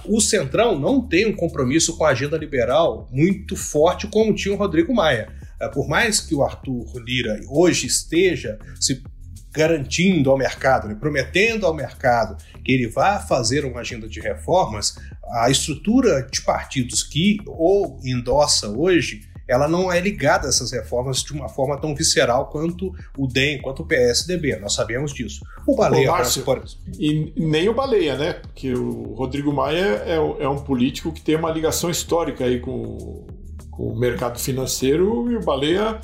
O 0.06 0.20
Centrão 0.20 0.78
não 0.78 1.00
tem 1.00 1.26
um 1.26 1.34
compromisso 1.34 1.96
com 1.96 2.04
a 2.04 2.10
agenda 2.10 2.36
liberal 2.36 3.08
muito 3.10 3.56
forte 3.56 4.06
como 4.06 4.34
tinha 4.34 4.54
o 4.54 4.58
Rodrigo 4.58 4.94
Maia. 4.94 5.28
É, 5.60 5.68
por 5.68 5.88
mais 5.88 6.20
que 6.20 6.34
o 6.34 6.42
Arthur 6.42 6.86
Lira 6.96 7.40
hoje 7.48 7.86
esteja 7.86 8.58
se 8.80 9.02
garantindo 9.54 10.30
ao 10.30 10.36
mercado, 10.36 10.88
né, 10.88 10.96
prometendo 10.98 11.64
ao 11.64 11.72
mercado 11.72 12.36
que 12.64 12.72
ele 12.72 12.88
vai 12.88 13.20
fazer 13.26 13.64
uma 13.64 13.80
agenda 13.80 14.08
de 14.08 14.20
reformas, 14.20 14.96
a 15.32 15.48
estrutura 15.48 16.26
de 16.30 16.42
partidos 16.42 17.02
que 17.02 17.38
o 17.46 17.98
endossa 18.04 18.68
hoje 18.68 19.22
ela 19.46 19.68
não 19.68 19.92
é 19.92 20.00
ligada 20.00 20.46
a 20.46 20.48
essas 20.48 20.72
reformas 20.72 21.22
de 21.22 21.32
uma 21.34 21.50
forma 21.50 21.78
tão 21.78 21.94
visceral 21.94 22.46
quanto 22.46 22.94
o 23.16 23.26
DEM, 23.26 23.60
quanto 23.60 23.82
o 23.82 23.86
PSDB. 23.86 24.56
Nós 24.56 24.72
sabemos 24.72 25.12
disso. 25.12 25.44
O 25.66 25.76
Baleia, 25.76 26.10
Ô, 26.10 26.12
Márcio, 26.12 26.42
por... 26.42 26.64
e 26.98 27.30
nem 27.36 27.68
o 27.68 27.74
Baleia, 27.74 28.16
né? 28.16 28.32
Porque 28.32 28.72
o 28.72 29.12
Rodrigo 29.12 29.52
Maia 29.52 30.02
é, 30.06 30.16
é 30.16 30.48
um 30.48 30.58
político 30.58 31.12
que 31.12 31.20
tem 31.20 31.36
uma 31.36 31.50
ligação 31.50 31.90
histórica 31.90 32.44
aí 32.44 32.58
com 32.58 33.26
com 33.76 33.88
o 33.88 33.98
mercado 33.98 34.38
financeiro 34.38 35.30
e 35.30 35.36
o 35.36 35.40
Baleia 35.40 36.00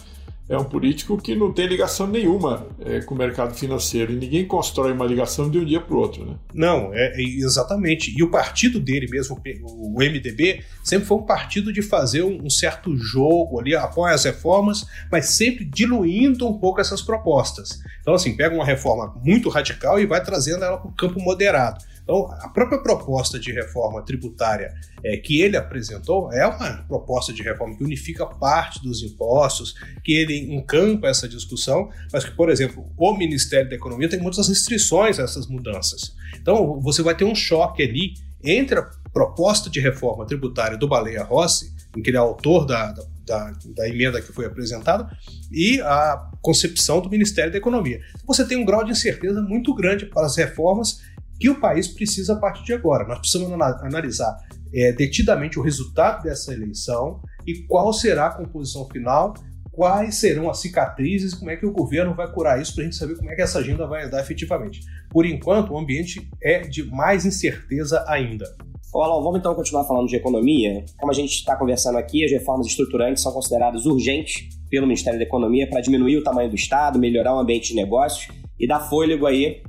é 0.50 0.58
um 0.58 0.64
político 0.64 1.16
que 1.16 1.36
não 1.36 1.52
tem 1.52 1.68
ligação 1.68 2.08
nenhuma 2.08 2.66
é, 2.80 3.00
com 3.02 3.14
o 3.14 3.16
mercado 3.18 3.54
financeiro 3.54 4.12
e 4.12 4.16
ninguém 4.16 4.44
constrói 4.44 4.90
uma 4.90 5.06
ligação 5.06 5.48
de 5.48 5.56
um 5.56 5.64
dia 5.64 5.80
para 5.80 5.94
o 5.94 5.98
outro, 5.98 6.26
né? 6.26 6.34
Não, 6.52 6.92
é, 6.92 7.14
é, 7.14 7.22
exatamente. 7.22 8.12
E 8.18 8.20
o 8.20 8.30
partido 8.32 8.80
dele 8.80 9.06
mesmo, 9.08 9.40
o 9.62 9.98
MDB, 10.00 10.64
sempre 10.82 11.06
foi 11.06 11.18
um 11.18 11.22
partido 11.22 11.72
de 11.72 11.82
fazer 11.82 12.24
um, 12.24 12.46
um 12.46 12.50
certo 12.50 12.96
jogo 12.96 13.60
ali, 13.60 13.76
apoia 13.76 14.12
as 14.12 14.24
reformas, 14.24 14.84
mas 15.10 15.26
sempre 15.26 15.64
diluindo 15.64 16.48
um 16.48 16.58
pouco 16.58 16.80
essas 16.80 17.00
propostas. 17.00 17.78
Então, 18.00 18.14
assim, 18.14 18.34
pega 18.34 18.52
uma 18.52 18.64
reforma 18.64 19.14
muito 19.24 19.48
radical 19.48 20.00
e 20.00 20.06
vai 20.06 20.20
trazendo 20.20 20.64
ela 20.64 20.78
para 20.78 20.90
o 20.90 20.94
campo 20.94 21.20
moderado. 21.20 21.84
Então, 22.02 22.30
a 22.40 22.48
própria 22.48 22.82
proposta 22.82 23.38
de 23.38 23.52
reforma 23.52 24.02
tributária 24.02 24.74
é, 25.02 25.16
que 25.16 25.40
ele 25.40 25.56
apresentou 25.56 26.32
é 26.32 26.46
uma 26.46 26.84
proposta 26.88 27.32
de 27.32 27.42
reforma 27.42 27.76
que 27.76 27.84
unifica 27.84 28.26
parte 28.26 28.82
dos 28.82 29.02
impostos, 29.02 29.74
que 30.02 30.12
ele 30.12 30.54
encampa 30.54 31.08
essa 31.08 31.28
discussão, 31.28 31.88
mas 32.12 32.24
que, 32.24 32.32
por 32.32 32.50
exemplo, 32.50 32.86
o 32.96 33.16
Ministério 33.16 33.68
da 33.68 33.76
Economia 33.76 34.08
tem 34.08 34.20
muitas 34.20 34.48
restrições 34.48 35.18
a 35.18 35.22
essas 35.22 35.46
mudanças. 35.46 36.14
Então, 36.36 36.80
você 36.80 37.02
vai 37.02 37.14
ter 37.14 37.24
um 37.24 37.34
choque 37.34 37.82
ali 37.82 38.14
entre 38.42 38.78
a 38.78 38.90
proposta 39.12 39.68
de 39.68 39.80
reforma 39.80 40.26
tributária 40.26 40.76
do 40.76 40.88
Baleia 40.88 41.22
Rossi, 41.22 41.72
em 41.96 42.02
que 42.02 42.10
ele 42.10 42.16
é 42.16 42.20
autor 42.20 42.64
da, 42.64 42.92
da, 43.26 43.52
da, 43.76 43.88
emenda 43.88 44.20
que 44.20 44.32
foi 44.32 44.46
apresentada, 44.46 45.10
e 45.50 45.80
a 45.80 46.30
concepção 46.40 47.00
do 47.00 47.10
Ministério 47.10 47.50
da 47.50 47.58
Economia. 47.58 48.00
Você 48.26 48.44
tem 48.44 48.56
um 48.56 48.64
grau 48.64 48.84
de 48.84 48.92
incerteza 48.92 49.42
muito 49.42 49.74
grande 49.74 50.06
para 50.06 50.26
as 50.26 50.36
reformas 50.36 51.00
que 51.40 51.48
o 51.48 51.58
país 51.58 51.88
precisa 51.88 52.34
a 52.34 52.36
partir 52.36 52.64
de 52.64 52.74
agora. 52.74 53.08
Nós 53.08 53.18
precisamos 53.18 53.50
analisar 53.50 54.36
é, 54.74 54.92
detidamente 54.92 55.58
o 55.58 55.62
resultado 55.62 56.22
dessa 56.22 56.52
eleição 56.52 57.22
e 57.46 57.62
qual 57.66 57.90
será 57.94 58.26
a 58.26 58.34
composição 58.34 58.86
final, 58.90 59.32
quais 59.72 60.16
serão 60.16 60.50
as 60.50 60.60
cicatrizes, 60.60 61.32
como 61.32 61.50
é 61.50 61.56
que 61.56 61.64
o 61.64 61.72
governo 61.72 62.14
vai 62.14 62.30
curar 62.30 62.60
isso 62.60 62.74
para 62.74 62.82
a 62.82 62.84
gente 62.84 62.96
saber 62.96 63.16
como 63.16 63.30
é 63.30 63.34
que 63.34 63.40
essa 63.40 63.58
agenda 63.58 63.86
vai 63.86 64.04
andar 64.04 64.20
efetivamente. 64.20 64.80
Por 65.08 65.24
enquanto, 65.24 65.72
o 65.72 65.78
ambiente 65.78 66.28
é 66.42 66.60
de 66.60 66.84
mais 66.84 67.24
incerteza 67.24 68.04
ainda. 68.06 68.44
Olá, 68.92 69.18
vamos 69.22 69.38
então 69.38 69.54
continuar 69.54 69.84
falando 69.84 70.08
de 70.08 70.16
economia. 70.16 70.84
Como 70.98 71.10
a 71.10 71.14
gente 71.14 71.30
está 71.30 71.56
conversando 71.56 71.96
aqui, 71.96 72.22
as 72.22 72.30
reformas 72.30 72.66
estruturantes 72.66 73.22
são 73.22 73.32
consideradas 73.32 73.86
urgentes 73.86 74.48
pelo 74.68 74.86
Ministério 74.86 75.18
da 75.18 75.24
Economia 75.24 75.66
para 75.70 75.80
diminuir 75.80 76.18
o 76.18 76.22
tamanho 76.22 76.50
do 76.50 76.56
Estado, 76.56 76.98
melhorar 76.98 77.34
o 77.34 77.38
ambiente 77.38 77.68
de 77.68 77.76
negócios 77.76 78.28
e 78.58 78.66
dar 78.66 78.80
fôlego 78.80 79.26
aí 79.26 79.62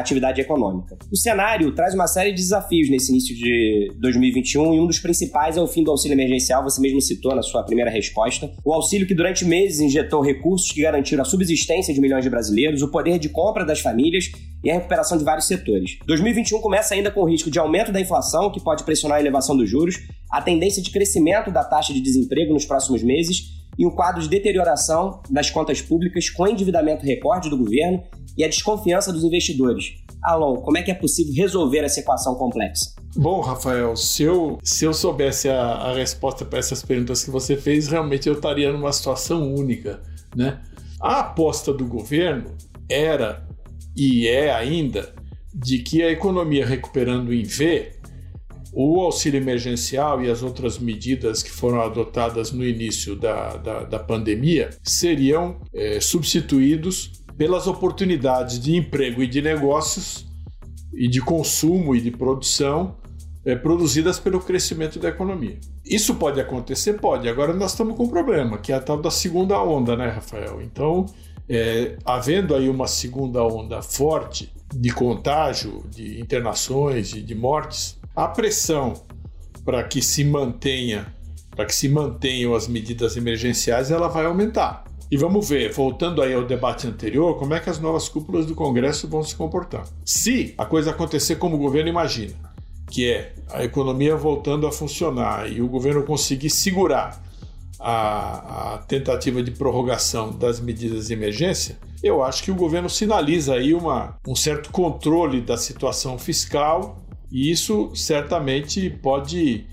atividade 0.00 0.40
econômica. 0.40 0.98
O 1.10 1.16
cenário 1.16 1.72
traz 1.72 1.94
uma 1.94 2.08
série 2.08 2.30
de 2.30 2.42
desafios 2.42 2.90
nesse 2.90 3.12
início 3.12 3.34
de 3.34 3.92
2021 4.00 4.74
e 4.74 4.80
um 4.80 4.86
dos 4.86 4.98
principais 4.98 5.56
é 5.56 5.60
o 5.60 5.68
fim 5.68 5.84
do 5.84 5.90
auxílio 5.90 6.14
emergencial, 6.14 6.64
você 6.64 6.80
mesmo 6.80 7.00
citou 7.00 7.34
na 7.34 7.42
sua 7.42 7.62
primeira 7.62 7.90
resposta. 7.90 8.50
O 8.64 8.72
auxílio 8.72 9.06
que 9.06 9.14
durante 9.14 9.44
meses 9.44 9.80
injetou 9.80 10.20
recursos 10.20 10.72
que 10.72 10.82
garantiram 10.82 11.22
a 11.22 11.24
subsistência 11.24 11.94
de 11.94 12.00
milhões 12.00 12.24
de 12.24 12.30
brasileiros, 12.30 12.82
o 12.82 12.90
poder 12.90 13.18
de 13.20 13.28
compra 13.28 13.64
das 13.64 13.80
famílias 13.80 14.30
e 14.64 14.70
a 14.70 14.74
recuperação 14.74 15.16
de 15.16 15.22
vários 15.22 15.46
setores. 15.46 15.98
2021 16.06 16.60
começa 16.60 16.94
ainda 16.94 17.10
com 17.10 17.20
o 17.20 17.28
risco 17.28 17.50
de 17.50 17.58
aumento 17.58 17.92
da 17.92 18.00
inflação, 18.00 18.50
que 18.50 18.60
pode 18.60 18.82
pressionar 18.82 19.18
a 19.18 19.20
elevação 19.20 19.56
dos 19.56 19.70
juros, 19.70 19.96
a 20.30 20.42
tendência 20.42 20.82
de 20.82 20.90
crescimento 20.90 21.52
da 21.52 21.62
taxa 21.62 21.92
de 21.92 22.00
desemprego 22.00 22.52
nos 22.52 22.64
próximos 22.64 23.02
meses 23.02 23.53
e 23.78 23.86
um 23.86 23.90
quadro 23.90 24.22
de 24.22 24.28
deterioração 24.28 25.22
das 25.30 25.50
contas 25.50 25.80
públicas 25.80 26.30
com 26.30 26.46
endividamento 26.46 27.04
recorde 27.04 27.50
do 27.50 27.58
governo 27.58 28.02
e 28.36 28.44
a 28.44 28.48
desconfiança 28.48 29.12
dos 29.12 29.24
investidores. 29.24 29.94
Alon, 30.22 30.56
como 30.56 30.78
é 30.78 30.82
que 30.82 30.90
é 30.90 30.94
possível 30.94 31.34
resolver 31.34 31.80
essa 31.80 32.00
equação 32.00 32.34
complexa? 32.34 32.94
Bom, 33.16 33.40
Rafael, 33.40 33.94
se 33.96 34.22
eu, 34.22 34.58
se 34.62 34.84
eu 34.84 34.94
soubesse 34.94 35.48
a, 35.48 35.60
a 35.60 35.94
resposta 35.94 36.44
para 36.44 36.58
essas 36.58 36.82
perguntas 36.82 37.22
que 37.22 37.30
você 37.30 37.56
fez, 37.56 37.88
realmente 37.88 38.28
eu 38.28 38.34
estaria 38.34 38.72
numa 38.72 38.92
situação 38.92 39.54
única. 39.54 40.02
Né? 40.34 40.60
A 41.00 41.20
aposta 41.20 41.72
do 41.72 41.86
governo 41.86 42.56
era 42.88 43.46
e 43.96 44.26
é 44.26 44.52
ainda 44.52 45.14
de 45.54 45.78
que 45.78 46.02
a 46.02 46.10
economia 46.10 46.66
recuperando 46.66 47.32
em 47.32 47.44
V, 47.44 47.92
o 48.74 49.00
auxílio 49.00 49.40
emergencial 49.40 50.22
e 50.22 50.28
as 50.28 50.42
outras 50.42 50.78
medidas 50.78 51.42
que 51.42 51.50
foram 51.50 51.80
adotadas 51.80 52.50
no 52.50 52.64
início 52.64 53.14
da, 53.14 53.56
da, 53.56 53.84
da 53.84 53.98
pandemia 53.98 54.70
seriam 54.82 55.60
é, 55.72 56.00
substituídos 56.00 57.12
pelas 57.38 57.66
oportunidades 57.66 58.58
de 58.58 58.76
emprego 58.76 59.22
e 59.22 59.26
de 59.28 59.40
negócios 59.40 60.26
e 60.92 61.08
de 61.08 61.20
consumo 61.20 61.94
e 61.94 62.00
de 62.00 62.10
produção 62.10 62.96
é, 63.44 63.54
produzidas 63.54 64.18
pelo 64.18 64.40
crescimento 64.40 64.98
da 64.98 65.08
economia. 65.08 65.58
Isso 65.84 66.14
pode 66.14 66.40
acontecer? 66.40 66.94
Pode. 66.94 67.28
Agora 67.28 67.52
nós 67.52 67.72
estamos 67.72 67.96
com 67.96 68.04
um 68.04 68.08
problema, 68.08 68.58
que 68.58 68.72
é 68.72 68.76
a 68.76 68.80
tal 68.80 69.00
da 69.00 69.10
segunda 69.10 69.62
onda, 69.62 69.96
né, 69.96 70.08
Rafael? 70.08 70.62
Então, 70.62 71.06
é, 71.48 71.96
havendo 72.04 72.54
aí 72.54 72.68
uma 72.68 72.86
segunda 72.86 73.42
onda 73.44 73.82
forte 73.82 74.52
de 74.74 74.90
contágio, 74.90 75.84
de 75.90 76.20
internações 76.20 77.12
e 77.12 77.20
de 77.20 77.34
mortes, 77.34 77.98
a 78.14 78.28
pressão 78.28 78.94
para 79.64 79.82
que 79.82 80.02
se 80.02 80.24
mantenha, 80.24 81.12
para 81.50 81.64
que 81.64 81.74
se 81.74 81.88
mantenham 81.88 82.54
as 82.54 82.68
medidas 82.68 83.16
emergenciais, 83.16 83.90
ela 83.90 84.08
vai 84.08 84.26
aumentar. 84.26 84.84
E 85.10 85.16
vamos 85.16 85.48
ver, 85.48 85.72
voltando 85.72 86.22
aí 86.22 86.34
ao 86.34 86.44
debate 86.44 86.86
anterior, 86.86 87.38
como 87.38 87.54
é 87.54 87.60
que 87.60 87.70
as 87.70 87.78
novas 87.78 88.08
cúpulas 88.08 88.46
do 88.46 88.54
Congresso 88.54 89.06
vão 89.08 89.22
se 89.22 89.34
comportar. 89.34 89.86
Se 90.04 90.54
a 90.56 90.64
coisa 90.64 90.90
acontecer 90.90 91.36
como 91.36 91.56
o 91.56 91.58
governo 91.58 91.88
imagina, 91.88 92.34
que 92.90 93.10
é 93.10 93.34
a 93.50 93.64
economia 93.64 94.16
voltando 94.16 94.66
a 94.66 94.72
funcionar 94.72 95.50
e 95.50 95.60
o 95.60 95.68
governo 95.68 96.02
conseguir 96.02 96.50
segurar 96.50 97.22
a, 97.78 98.74
a, 98.74 98.78
tentativa 98.78 99.42
de 99.42 99.50
prorrogação 99.50 100.32
das 100.32 100.58
medidas 100.58 101.08
de 101.08 101.12
emergência, 101.12 101.78
eu 102.02 102.22
acho 102.22 102.42
que 102.42 102.50
o 102.50 102.54
governo 102.54 102.88
sinaliza 102.88 103.54
aí 103.54 103.74
uma, 103.74 104.16
um 104.26 104.34
certo 104.34 104.70
controle 104.70 105.40
da 105.40 105.56
situação 105.56 106.18
fiscal 106.18 107.03
e 107.34 107.50
isso 107.50 107.90
certamente 107.96 108.88
pode 108.88 109.66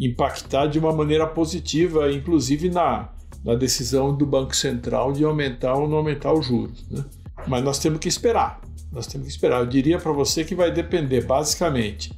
impactar 0.00 0.68
de 0.68 0.78
uma 0.78 0.92
maneira 0.92 1.26
positiva, 1.26 2.12
inclusive 2.12 2.70
na, 2.70 3.08
na 3.44 3.56
decisão 3.56 4.16
do 4.16 4.24
Banco 4.24 4.54
Central 4.54 5.12
de 5.12 5.24
aumentar 5.24 5.74
ou 5.74 5.88
não 5.88 5.96
aumentar 5.96 6.32
os 6.32 6.46
juros. 6.46 6.88
Né? 6.88 7.04
Mas 7.48 7.64
nós 7.64 7.80
temos 7.80 7.98
que 7.98 8.06
esperar. 8.06 8.60
Nós 8.92 9.08
temos 9.08 9.26
que 9.26 9.32
esperar. 9.32 9.58
Eu 9.58 9.66
diria 9.66 9.98
para 9.98 10.12
você 10.12 10.44
que 10.44 10.54
vai 10.54 10.70
depender 10.70 11.24
basicamente 11.24 12.12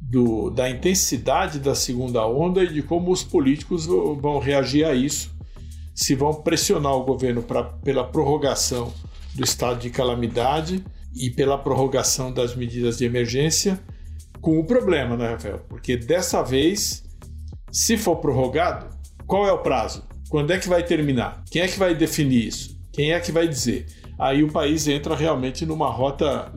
do, 0.00 0.50
da 0.50 0.68
intensidade 0.68 1.60
da 1.60 1.76
segunda 1.76 2.26
onda 2.26 2.64
e 2.64 2.72
de 2.72 2.82
como 2.82 3.12
os 3.12 3.22
políticos 3.22 3.86
vão 3.86 4.40
reagir 4.40 4.84
a 4.84 4.92
isso, 4.92 5.32
se 5.94 6.16
vão 6.16 6.34
pressionar 6.34 6.94
o 6.94 7.04
governo 7.04 7.44
pra, 7.44 7.62
pela 7.62 8.02
prorrogação 8.02 8.92
do 9.36 9.44
estado 9.44 9.78
de 9.78 9.88
calamidade 9.88 10.84
e 11.14 11.30
pela 11.30 11.56
prorrogação 11.56 12.32
das 12.32 12.56
medidas 12.56 12.98
de 12.98 13.04
emergência, 13.04 13.80
com 14.42 14.58
o 14.58 14.64
problema, 14.64 15.16
né, 15.16 15.30
Rafael? 15.30 15.60
Porque 15.68 15.96
dessa 15.96 16.42
vez, 16.42 17.04
se 17.70 17.96
for 17.96 18.16
prorrogado, 18.16 18.86
qual 19.26 19.46
é 19.46 19.52
o 19.52 19.58
prazo? 19.58 20.04
Quando 20.28 20.52
é 20.52 20.58
que 20.58 20.68
vai 20.68 20.82
terminar? 20.82 21.42
Quem 21.50 21.62
é 21.62 21.68
que 21.68 21.78
vai 21.78 21.94
definir 21.94 22.48
isso? 22.48 22.78
Quem 22.92 23.12
é 23.12 23.20
que 23.20 23.32
vai 23.32 23.48
dizer? 23.48 23.86
Aí 24.18 24.42
o 24.42 24.52
país 24.52 24.86
entra 24.88 25.14
realmente 25.14 25.64
numa 25.64 25.88
rota 25.88 26.52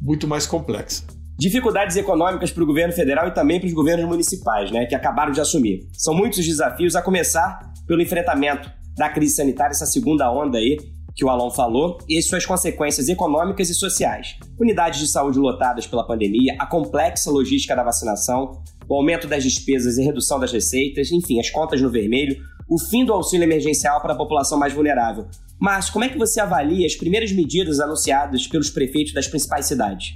muito 0.00 0.26
mais 0.28 0.46
complexa 0.46 1.04
dificuldades 1.38 1.96
econômicas 1.96 2.50
para 2.50 2.64
o 2.64 2.66
governo 2.66 2.92
federal 2.92 3.28
e 3.28 3.30
também 3.32 3.60
para 3.60 3.68
os 3.68 3.72
governos 3.72 4.06
municipais, 4.06 4.72
né, 4.72 4.86
que 4.86 4.94
acabaram 4.94 5.30
de 5.30 5.40
assumir. 5.40 5.88
São 5.92 6.12
muitos 6.12 6.40
os 6.40 6.46
desafios, 6.46 6.96
a 6.96 7.00
começar 7.00 7.60
pelo 7.86 8.02
enfrentamento 8.02 8.68
da 8.96 9.08
crise 9.08 9.36
sanitária, 9.36 9.70
essa 9.70 9.86
segunda 9.86 10.30
onda 10.32 10.58
aí 10.58 10.76
que 11.18 11.24
o 11.24 11.28
Alon 11.28 11.50
falou, 11.50 11.98
e 12.08 12.22
suas 12.22 12.46
consequências 12.46 13.08
econômicas 13.08 13.68
e 13.68 13.74
sociais. 13.74 14.36
Unidades 14.56 15.00
de 15.00 15.08
saúde 15.08 15.36
lotadas 15.36 15.84
pela 15.84 16.06
pandemia, 16.06 16.54
a 16.60 16.64
complexa 16.64 17.28
logística 17.28 17.74
da 17.74 17.82
vacinação, 17.82 18.62
o 18.88 18.94
aumento 18.94 19.26
das 19.26 19.42
despesas 19.42 19.98
e 19.98 20.04
redução 20.04 20.38
das 20.38 20.52
receitas, 20.52 21.10
enfim, 21.10 21.40
as 21.40 21.50
contas 21.50 21.82
no 21.82 21.90
vermelho, 21.90 22.40
o 22.70 22.78
fim 22.78 23.04
do 23.04 23.12
auxílio 23.12 23.42
emergencial 23.42 24.00
para 24.00 24.12
a 24.12 24.16
população 24.16 24.56
mais 24.56 24.72
vulnerável. 24.72 25.26
Mas 25.60 25.90
como 25.90 26.04
é 26.04 26.08
que 26.08 26.16
você 26.16 26.40
avalia 26.40 26.86
as 26.86 26.94
primeiras 26.94 27.32
medidas 27.32 27.80
anunciadas 27.80 28.46
pelos 28.46 28.70
prefeitos 28.70 29.12
das 29.12 29.26
principais 29.26 29.66
cidades? 29.66 30.14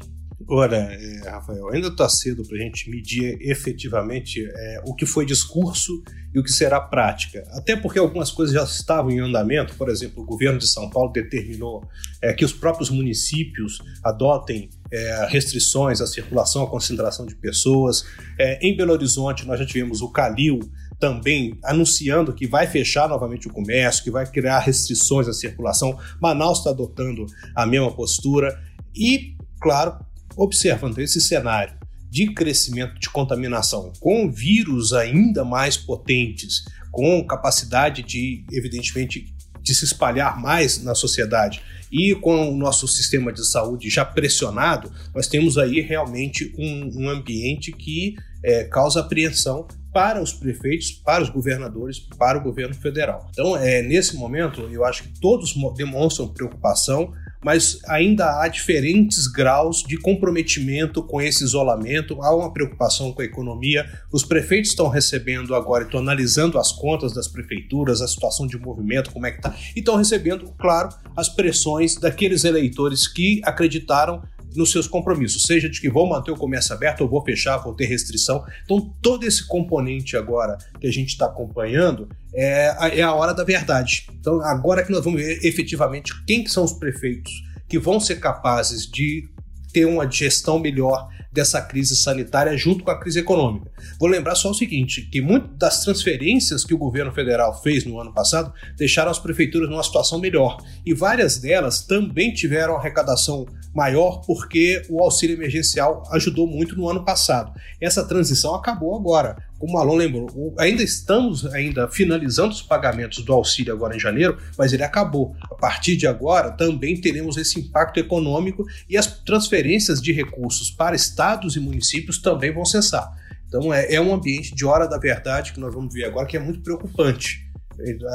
Olha, 0.55 0.77
é, 0.77 1.31
Rafael, 1.31 1.67
ainda 1.71 1.89
está 1.89 2.07
cedo 2.11 2.47
para 2.47 2.59
a 2.59 2.61
gente 2.61 2.91
medir 2.91 3.39
efetivamente 3.41 4.45
é, 4.45 4.83
o 4.85 4.95
que 4.95 5.07
foi 5.07 5.25
discurso 5.25 6.03
e 6.35 6.39
o 6.39 6.43
que 6.43 6.53
será 6.53 6.79
prática. 6.79 7.43
Até 7.53 7.75
porque 7.75 7.99
algumas 7.99 8.31
coisas 8.31 8.55
já 8.55 8.63
estavam 8.63 9.11
em 9.11 9.19
andamento, 9.19 9.75
por 9.77 9.89
exemplo, 9.89 10.23
o 10.23 10.27
governo 10.27 10.59
de 10.59 10.67
São 10.67 10.91
Paulo 10.91 11.11
determinou 11.11 11.89
é, 12.21 12.35
que 12.35 12.45
os 12.45 12.53
próprios 12.53 12.91
municípios 12.91 13.79
adotem 14.05 14.69
é, 14.93 15.27
restrições 15.31 16.03
à 16.03 16.07
circulação, 16.07 16.65
à 16.65 16.67
concentração 16.69 17.25
de 17.25 17.35
pessoas. 17.35 18.05
É, 18.39 18.59
em 18.61 18.77
Belo 18.77 18.93
Horizonte, 18.93 19.47
nós 19.47 19.59
já 19.59 19.65
tivemos 19.65 20.03
o 20.03 20.11
Calil 20.11 20.61
também 21.01 21.59
anunciando 21.65 22.31
que 22.35 22.47
vai 22.47 22.67
fechar 22.67 23.09
novamente 23.09 23.49
o 23.49 23.51
comércio, 23.51 24.05
que 24.05 24.11
vai 24.11 24.31
criar 24.31 24.59
restrições 24.59 25.27
à 25.27 25.33
circulação. 25.33 25.99
Manaus 26.21 26.59
está 26.59 26.69
adotando 26.69 27.25
a 27.57 27.65
mesma 27.65 27.91
postura. 27.91 28.63
E, 28.95 29.35
claro, 29.59 29.97
Observando 30.37 30.99
esse 30.99 31.21
cenário 31.21 31.75
de 32.11 32.33
crescimento 32.35 33.01
de 33.01 33.09
contaminação 33.09 33.93
com 33.99 34.31
vírus 34.31 34.93
ainda 34.93 35.45
mais 35.45 35.77
potentes, 35.77 36.65
com 36.91 37.27
capacidade 37.27 38.03
de, 38.03 38.45
evidentemente, 38.53 39.35
de 39.63 39.75
se 39.75 39.85
espalhar 39.85 40.39
mais 40.39 40.83
na 40.83 40.95
sociedade 40.95 41.63
e 41.91 42.15
com 42.15 42.51
o 42.51 42.57
nosso 42.57 42.87
sistema 42.89 43.33
de 43.33 43.47
saúde 43.47 43.89
já 43.89 44.05
pressionado, 44.05 44.93
nós 45.15 45.27
temos 45.27 45.57
aí 45.57 45.81
realmente 45.81 46.53
um, 46.59 47.03
um 47.03 47.09
ambiente 47.09 47.73
que 47.73 48.17
é, 48.43 48.65
causa 48.65 49.01
apreensão 49.01 49.67
para 49.93 50.21
os 50.23 50.33
prefeitos, 50.33 50.91
para 50.91 51.23
os 51.23 51.29
governadores, 51.29 51.99
para 51.99 52.39
o 52.39 52.43
governo 52.43 52.75
federal. 52.75 53.29
Então, 53.31 53.57
é, 53.57 53.83
nesse 53.83 54.17
momento, 54.17 54.63
eu 54.73 54.85
acho 54.85 55.05
que 55.05 55.21
todos 55.21 55.55
demonstram 55.77 56.29
preocupação 56.29 57.13
mas 57.45 57.79
ainda 57.89 58.41
há 58.41 58.49
diferentes 58.49 59.27
graus 59.27 59.83
de 59.83 59.97
comprometimento 59.97 61.03
com 61.03 61.21
esse 61.21 61.43
isolamento, 61.43 62.23
há 62.23 62.35
uma 62.35 62.53
preocupação 62.53 63.13
com 63.13 63.23
a 63.23 63.25
economia. 63.25 63.87
Os 64.13 64.25
prefeitos 64.25 64.71
estão 64.71 64.89
recebendo 64.89 65.55
agora, 65.55 65.85
estão 65.85 66.01
analisando 66.01 66.59
as 66.59 66.73
contas 66.73 67.13
das 67.13 67.29
prefeituras, 67.29 68.01
a 68.01 68.09
situação 68.09 68.47
de 68.47 68.59
movimento, 68.59 69.11
como 69.11 69.27
é 69.27 69.31
que 69.31 69.39
está, 69.39 69.55
e 69.75 69.81
estão 69.81 69.97
recebendo, 69.97 70.53
claro, 70.59 70.91
as 71.17 71.29
pressões 71.29 71.97
daqueles 71.97 72.45
eleitores 72.45 73.07
que 73.09 73.41
acreditaram 73.45 74.23
nos 74.55 74.71
seus 74.71 74.87
compromissos, 74.87 75.43
seja 75.43 75.69
de 75.69 75.81
que 75.81 75.91
vou 75.91 76.09
manter 76.09 76.31
o 76.31 76.37
comércio 76.37 76.75
aberto 76.75 77.03
ou 77.03 77.09
vou 77.09 77.25
fechar, 77.25 77.59
vou 77.59 77.75
ter 77.75 77.87
restrição. 77.87 78.45
Então, 78.65 78.95
todo 79.01 79.25
esse 79.25 79.47
componente 79.47 80.17
agora 80.17 80.59
que 80.81 80.87
a 80.87 80.93
gente 80.93 81.11
está 81.11 81.27
acompanhando 81.27 82.09
é 82.35 82.75
a, 82.79 82.89
é 82.89 83.03
a 83.03 83.15
hora 83.15 83.33
da 83.33 83.45
verdade. 83.45 84.07
Então, 84.19 84.41
agora 84.43 84.85
que 84.85 84.93
nós 84.93 85.05
vamos 85.05 85.21
ver 85.21 85.41
efetivamente 85.45 86.13
quem 86.25 86.45
que 86.45 86.51
são 86.51 86.65
os 86.65 86.73
prefeitos 86.73 87.33
que 87.69 87.79
vão 87.79 87.99
ser 87.99 88.17
capazes 88.17 88.87
de 88.87 89.29
ter 89.73 89.87
uma 89.87 90.11
gestão 90.11 90.59
melhor 90.59 91.09
dessa 91.33 91.61
crise 91.63 91.97
sanitária 91.97 92.57
junto 92.57 92.85
com 92.85 92.91
a 92.91 93.01
crise 93.01 93.21
econômica. 93.21 93.71
Vou 93.99 94.09
lembrar 94.09 94.35
só 94.35 94.51
o 94.51 94.55
seguinte, 94.55 95.03
que 95.11 95.21
muitas 95.21 95.51
das 95.57 95.85
transferências 95.85 96.65
que 96.65 96.75
o 96.75 96.79
governo 96.79 97.13
federal 97.13 97.61
fez 97.63 97.85
no 97.85 97.99
ano 97.99 98.13
passado 98.13 98.53
deixaram 98.77 99.11
as 99.11 99.19
prefeituras 99.19 99.69
numa 99.69 99.83
situação 99.83 100.19
melhor 100.19 100.59
e 100.85 100.93
várias 100.93 101.39
delas 101.39 101.83
também 101.83 102.33
tiveram 102.33 102.77
arrecadação 102.77 103.47
maior 103.75 104.21
porque 104.27 104.83
o 104.91 105.03
auxílio 105.03 105.37
emergencial 105.37 106.03
ajudou 106.13 106.47
muito 106.47 106.77
no 106.77 106.89
ano 106.89 107.05
passado. 107.05 107.53
Essa 107.81 108.05
transição 108.05 108.55
acabou 108.55 108.95
agora. 108.95 109.37
Como 109.63 109.79
o 109.79 109.81
Alon 109.81 109.95
lembrou, 109.95 110.57
ainda 110.59 110.83
estamos 110.83 111.47
ainda 111.47 111.87
finalizando 111.87 112.51
os 112.51 112.61
pagamentos 112.61 113.25
do 113.25 113.33
auxílio 113.33 113.73
agora 113.73 113.95
em 113.95 114.01
janeiro, 114.01 114.37
mas 114.59 114.73
ele 114.73 114.83
acabou. 114.83 115.37
A 115.41 115.55
partir 115.55 115.97
de 115.97 116.05
agora 116.05 116.51
também 116.51 117.01
teremos 117.01 117.37
esse 117.37 117.61
impacto 117.61 118.01
econômico 118.01 118.65
e 118.89 118.97
as 118.97 119.23
transferências 119.23 120.03
de 120.03 120.13
recursos 120.13 120.69
para 120.69 120.97
estados 120.97 121.55
e 121.55 121.61
municípios 121.61 122.21
também 122.21 122.53
vão 122.53 122.65
cessar. 122.65 123.09
Então 123.47 123.73
é, 123.73 123.95
é 123.95 124.01
um 124.01 124.13
ambiente 124.13 124.53
de 124.53 124.65
hora 124.65 124.89
da 124.89 124.99
verdade 124.99 125.53
que 125.53 125.61
nós 125.61 125.73
vamos 125.73 125.95
ver 125.95 126.07
agora 126.07 126.27
que 126.27 126.37
é 126.37 126.41
muito 126.41 126.61
preocupante. 126.61 127.49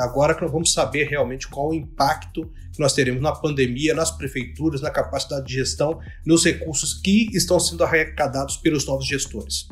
Agora 0.01 0.35
que 0.35 0.41
nós 0.41 0.51
vamos 0.51 0.73
saber 0.73 1.07
realmente 1.07 1.47
qual 1.47 1.69
o 1.69 1.73
impacto 1.73 2.51
que 2.73 2.79
nós 2.81 2.91
teremos 2.91 3.21
na 3.21 3.31
pandemia, 3.31 3.93
nas 3.93 4.11
prefeituras, 4.11 4.81
na 4.81 4.91
capacidade 4.91 5.47
de 5.47 5.53
gestão, 5.53 5.97
nos 6.25 6.43
recursos 6.43 6.95
que 6.95 7.29
estão 7.31 7.57
sendo 7.57 7.85
arrecadados 7.85 8.57
pelos 8.57 8.85
novos 8.85 9.07
gestores. 9.07 9.69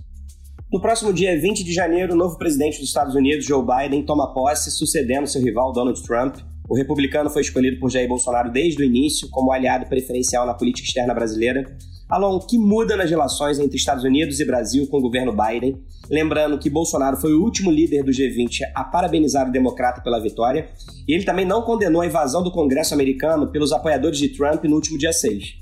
No 0.73 0.81
próximo 0.81 1.13
dia 1.13 1.39
20 1.39 1.63
de 1.63 1.71
janeiro, 1.71 2.13
o 2.13 2.17
novo 2.17 2.37
presidente 2.39 2.79
dos 2.79 2.87
Estados 2.87 3.13
Unidos, 3.13 3.45
Joe 3.45 3.63
Biden, 3.63 4.03
toma 4.03 4.33
posse, 4.33 4.71
sucedendo 4.71 5.27
seu 5.27 5.41
rival 5.41 5.71
Donald 5.71 6.01
Trump. 6.01 6.37
O 6.67 6.75
republicano 6.75 7.29
foi 7.29 7.43
escolhido 7.43 7.79
por 7.79 7.91
Jair 7.91 8.07
Bolsonaro 8.07 8.51
desde 8.51 8.81
o 8.81 8.85
início 8.85 9.29
como 9.29 9.51
aliado 9.51 9.85
preferencial 9.85 10.45
na 10.45 10.55
política 10.55 10.87
externa 10.87 11.13
brasileira. 11.13 11.63
Alon, 12.09 12.39
que 12.39 12.57
muda 12.57 12.97
nas 12.97 13.09
relações 13.09 13.59
entre 13.59 13.77
Estados 13.77 14.03
Unidos 14.03 14.39
e 14.39 14.45
Brasil 14.45 14.87
com 14.87 14.97
o 14.97 15.01
governo 15.01 15.31
Biden? 15.31 15.83
Lembrando 16.09 16.57
que 16.57 16.69
Bolsonaro 16.69 17.17
foi 17.17 17.33
o 17.33 17.43
último 17.43 17.69
líder 17.69 18.03
do 18.03 18.11
G20 18.11 18.61
a 18.73 18.83
parabenizar 18.83 19.47
o 19.47 19.51
democrata 19.51 20.01
pela 20.01 20.19
vitória, 20.19 20.69
e 21.07 21.13
ele 21.13 21.23
também 21.23 21.45
não 21.45 21.61
condenou 21.61 22.01
a 22.01 22.07
invasão 22.07 22.43
do 22.43 22.51
Congresso 22.51 22.93
americano 22.93 23.51
pelos 23.51 23.71
apoiadores 23.71 24.17
de 24.17 24.29
Trump 24.29 24.63
no 24.63 24.75
último 24.75 24.97
dia 24.97 25.13
6. 25.13 25.59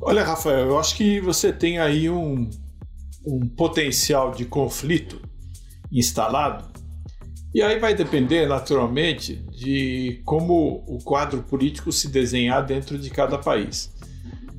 Olha, 0.00 0.24
Rafael, 0.24 0.66
eu 0.66 0.78
acho 0.78 0.96
que 0.96 1.20
você 1.20 1.52
tem 1.52 1.78
aí 1.78 2.08
um, 2.08 2.48
um 3.24 3.46
potencial 3.48 4.32
de 4.32 4.44
conflito 4.44 5.20
instalado, 5.92 6.70
e 7.52 7.62
aí 7.62 7.78
vai 7.80 7.94
depender, 7.94 8.46
naturalmente, 8.46 9.34
de 9.50 10.22
como 10.24 10.84
o 10.86 10.98
quadro 11.02 11.42
político 11.42 11.90
se 11.90 12.08
desenhar 12.08 12.64
dentro 12.64 12.96
de 12.96 13.10
cada 13.10 13.36
país. 13.38 13.92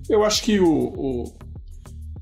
Eu 0.10 0.26
acho 0.26 0.44
que 0.44 0.60
o, 0.60 0.70
o, 0.70 1.34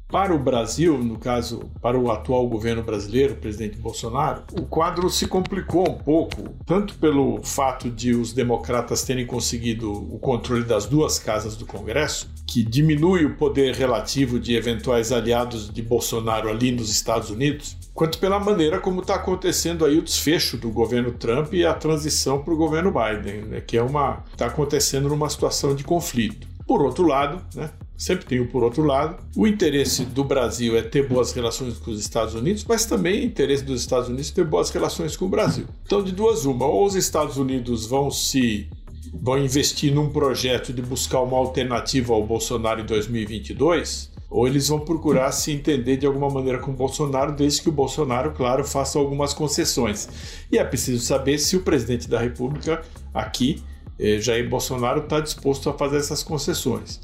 para 0.10 0.34
o 0.34 0.40
Brasil, 0.40 0.98
no 0.98 1.20
caso, 1.20 1.70
para 1.80 1.98
o 1.98 2.10
atual 2.10 2.48
governo 2.48 2.82
brasileiro, 2.82 3.34
o 3.34 3.38
presidente 3.38 3.78
Bolsonaro, 3.78 4.42
o 4.54 4.64
quadro 4.64 5.08
se 5.08 5.28
complicou 5.28 5.88
um 5.88 6.00
pouco, 6.00 6.50
tanto 6.66 6.96
pelo 6.96 7.40
fato 7.44 7.92
de 7.92 8.16
os 8.16 8.34
democratas 8.34 9.04
terem 9.04 9.28
conseguido 9.28 9.92
o 9.92 10.18
controle 10.18 10.64
das 10.64 10.88
duas 10.88 11.20
casas 11.20 11.56
do 11.56 11.66
Congresso, 11.66 12.28
que 12.48 12.64
diminui 12.64 13.24
o 13.24 13.36
poder 13.38 13.76
relativo 13.76 14.40
de 14.40 14.56
eventuais 14.56 15.12
aliados 15.12 15.70
de 15.70 15.82
Bolsonaro 15.84 16.50
ali 16.50 16.72
nos 16.72 16.90
Estados 16.90 17.30
Unidos, 17.30 17.78
quanto 17.94 18.18
pela 18.18 18.40
maneira 18.40 18.80
como 18.80 19.02
está 19.02 19.14
acontecendo 19.14 19.86
aí 19.86 20.00
o 20.00 20.02
desfecho 20.02 20.58
do 20.58 20.72
governo 20.72 21.12
Trump 21.12 21.54
e 21.54 21.64
a 21.64 21.74
transição 21.76 22.42
para 22.42 22.54
o 22.54 22.58
governo 22.58 22.92
Biden, 22.92 23.44
né, 23.44 23.62
que 23.62 23.78
é 23.78 23.84
uma 23.84 24.24
está 24.32 24.48
acontecendo 24.48 25.08
numa 25.08 25.30
situação 25.30 25.76
de 25.76 25.84
conflito. 25.84 26.48
Por 26.66 26.82
outro 26.82 27.06
lado, 27.06 27.44
né, 27.54 27.70
sempre 28.00 28.26
tem 28.26 28.40
o 28.40 28.48
por 28.48 28.64
outro 28.64 28.82
lado, 28.84 29.22
o 29.36 29.46
interesse 29.46 30.06
do 30.06 30.24
Brasil 30.24 30.78
é 30.78 30.82
ter 30.82 31.06
boas 31.06 31.34
relações 31.34 31.78
com 31.78 31.92
os 31.92 32.00
Estados 32.00 32.34
Unidos, 32.34 32.64
mas 32.66 32.86
também 32.86 33.20
o 33.20 33.26
interesse 33.26 33.62
dos 33.62 33.82
Estados 33.82 34.08
Unidos 34.08 34.32
é 34.32 34.36
ter 34.36 34.46
boas 34.46 34.70
relações 34.70 35.18
com 35.18 35.26
o 35.26 35.30
Brasil. 35.30 35.66
Então, 35.86 36.02
de 36.02 36.14
duas 36.14 36.46
uma, 36.46 36.66
ou 36.66 36.86
os 36.86 36.96
Estados 36.96 37.36
Unidos 37.36 37.86
vão 37.86 38.10
se 38.10 38.70
vão 39.14 39.38
investir 39.38 39.94
num 39.94 40.08
projeto 40.10 40.72
de 40.72 40.82
buscar 40.82 41.20
uma 41.22 41.36
alternativa 41.36 42.14
ao 42.14 42.26
Bolsonaro 42.26 42.82
em 42.82 42.86
2022, 42.86 44.12
ou 44.30 44.48
eles 44.48 44.70
vão 44.70 44.80
procurar 44.80 45.32
se 45.32 45.52
entender 45.52 45.98
de 45.98 46.06
alguma 46.06 46.30
maneira 46.30 46.60
com 46.60 46.72
o 46.72 46.76
Bolsonaro, 46.76 47.34
desde 47.34 47.64
que 47.64 47.70
o 47.70 47.72
Bolsonaro, 47.72 48.32
claro, 48.32 48.64
faça 48.64 48.98
algumas 48.98 49.34
concessões. 49.34 50.08
E 50.52 50.58
é 50.58 50.64
preciso 50.64 51.04
saber 51.04 51.38
se 51.40 51.58
o 51.58 51.62
presidente 51.62 52.08
da 52.08 52.20
República 52.20 52.82
aqui 53.14 53.62
eh, 53.98 54.20
Jair 54.20 54.48
Bolsonaro 54.48 55.02
está 55.02 55.20
disposto 55.20 55.70
a 55.70 55.74
fazer 55.74 55.98
essas 55.98 56.24
concessões. 56.24 57.02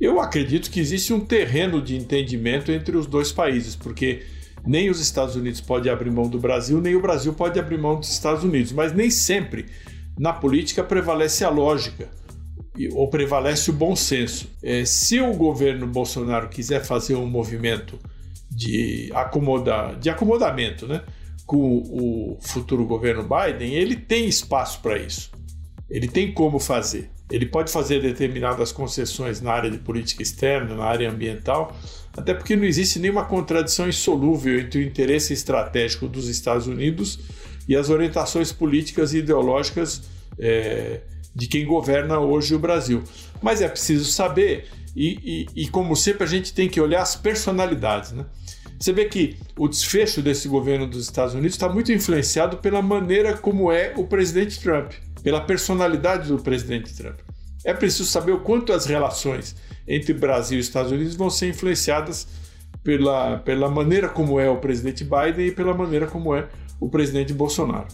Eu 0.00 0.20
acredito 0.20 0.70
que 0.70 0.78
existe 0.78 1.12
um 1.12 1.20
terreno 1.20 1.80
de 1.80 1.96
entendimento 1.96 2.70
entre 2.70 2.96
os 2.96 3.06
dois 3.06 3.32
países, 3.32 3.74
porque 3.74 4.24
nem 4.66 4.90
os 4.90 5.00
Estados 5.00 5.36
Unidos 5.36 5.60
podem 5.60 5.90
abrir 5.90 6.10
mão 6.10 6.28
do 6.28 6.38
Brasil, 6.38 6.80
nem 6.80 6.94
o 6.94 7.00
Brasil 7.00 7.32
pode 7.32 7.58
abrir 7.58 7.78
mão 7.78 7.98
dos 7.98 8.10
Estados 8.10 8.44
Unidos. 8.44 8.72
Mas 8.72 8.92
nem 8.92 9.10
sempre 9.10 9.66
na 10.18 10.32
política 10.32 10.84
prevalece 10.84 11.44
a 11.44 11.48
lógica 11.48 12.08
ou 12.92 13.08
prevalece 13.08 13.70
o 13.70 13.72
bom 13.72 13.96
senso. 13.96 14.50
É, 14.62 14.84
se 14.84 15.18
o 15.20 15.32
governo 15.32 15.86
Bolsonaro 15.86 16.48
quiser 16.48 16.84
fazer 16.84 17.14
um 17.14 17.26
movimento 17.26 17.98
de, 18.50 19.10
acomodar, 19.14 19.98
de 19.98 20.10
acomodamento 20.10 20.86
né, 20.86 21.02
com 21.46 21.58
o 21.58 22.38
futuro 22.40 22.84
governo 22.84 23.22
Biden, 23.22 23.74
ele 23.74 23.96
tem 23.96 24.26
espaço 24.26 24.80
para 24.82 24.98
isso. 24.98 25.30
Ele 25.88 26.08
tem 26.08 26.34
como 26.34 26.58
fazer. 26.58 27.10
Ele 27.30 27.46
pode 27.46 27.72
fazer 27.72 28.00
determinadas 28.00 28.70
concessões 28.70 29.40
na 29.40 29.52
área 29.52 29.70
de 29.70 29.78
política 29.78 30.22
externa, 30.22 30.76
na 30.76 30.84
área 30.84 31.10
ambiental, 31.10 31.76
até 32.16 32.32
porque 32.32 32.54
não 32.54 32.64
existe 32.64 32.98
nenhuma 32.98 33.24
contradição 33.24 33.88
insolúvel 33.88 34.60
entre 34.60 34.80
o 34.80 34.82
interesse 34.82 35.32
estratégico 35.32 36.06
dos 36.06 36.28
Estados 36.28 36.66
Unidos 36.66 37.18
e 37.68 37.74
as 37.74 37.90
orientações 37.90 38.52
políticas 38.52 39.12
e 39.12 39.18
ideológicas 39.18 40.02
é, 40.38 41.00
de 41.34 41.48
quem 41.48 41.66
governa 41.66 42.20
hoje 42.20 42.54
o 42.54 42.58
Brasil. 42.60 43.02
Mas 43.42 43.60
é 43.60 43.68
preciso 43.68 44.04
saber, 44.04 44.66
e, 44.94 45.46
e, 45.56 45.64
e 45.64 45.68
como 45.68 45.96
sempre, 45.96 46.22
a 46.22 46.28
gente 46.28 46.54
tem 46.54 46.68
que 46.68 46.80
olhar 46.80 47.02
as 47.02 47.16
personalidades. 47.16 48.12
Né? 48.12 48.24
Você 48.78 48.92
vê 48.92 49.06
que 49.06 49.36
o 49.58 49.66
desfecho 49.66 50.22
desse 50.22 50.46
governo 50.46 50.86
dos 50.86 51.02
Estados 51.02 51.34
Unidos 51.34 51.54
está 51.54 51.68
muito 51.68 51.90
influenciado 51.90 52.58
pela 52.58 52.80
maneira 52.80 53.36
como 53.36 53.72
é 53.72 53.92
o 53.96 54.04
presidente 54.04 54.60
Trump 54.60 54.92
pela 55.22 55.40
personalidade 55.40 56.28
do 56.28 56.38
presidente 56.38 56.94
Trump. 56.94 57.18
É 57.64 57.74
preciso 57.74 58.08
saber 58.08 58.32
o 58.32 58.40
quanto 58.40 58.72
as 58.72 58.86
relações 58.86 59.56
entre 59.88 60.14
Brasil 60.14 60.58
e 60.58 60.60
Estados 60.60 60.92
Unidos 60.92 61.14
vão 61.14 61.30
ser 61.30 61.48
influenciadas 61.48 62.26
pela, 62.82 63.38
pela 63.38 63.68
maneira 63.68 64.08
como 64.08 64.38
é 64.38 64.48
o 64.48 64.58
presidente 64.58 65.04
Biden 65.04 65.48
e 65.48 65.52
pela 65.52 65.74
maneira 65.74 66.06
como 66.06 66.34
é 66.34 66.48
o 66.80 66.88
presidente 66.88 67.32
Bolsonaro. 67.32 67.88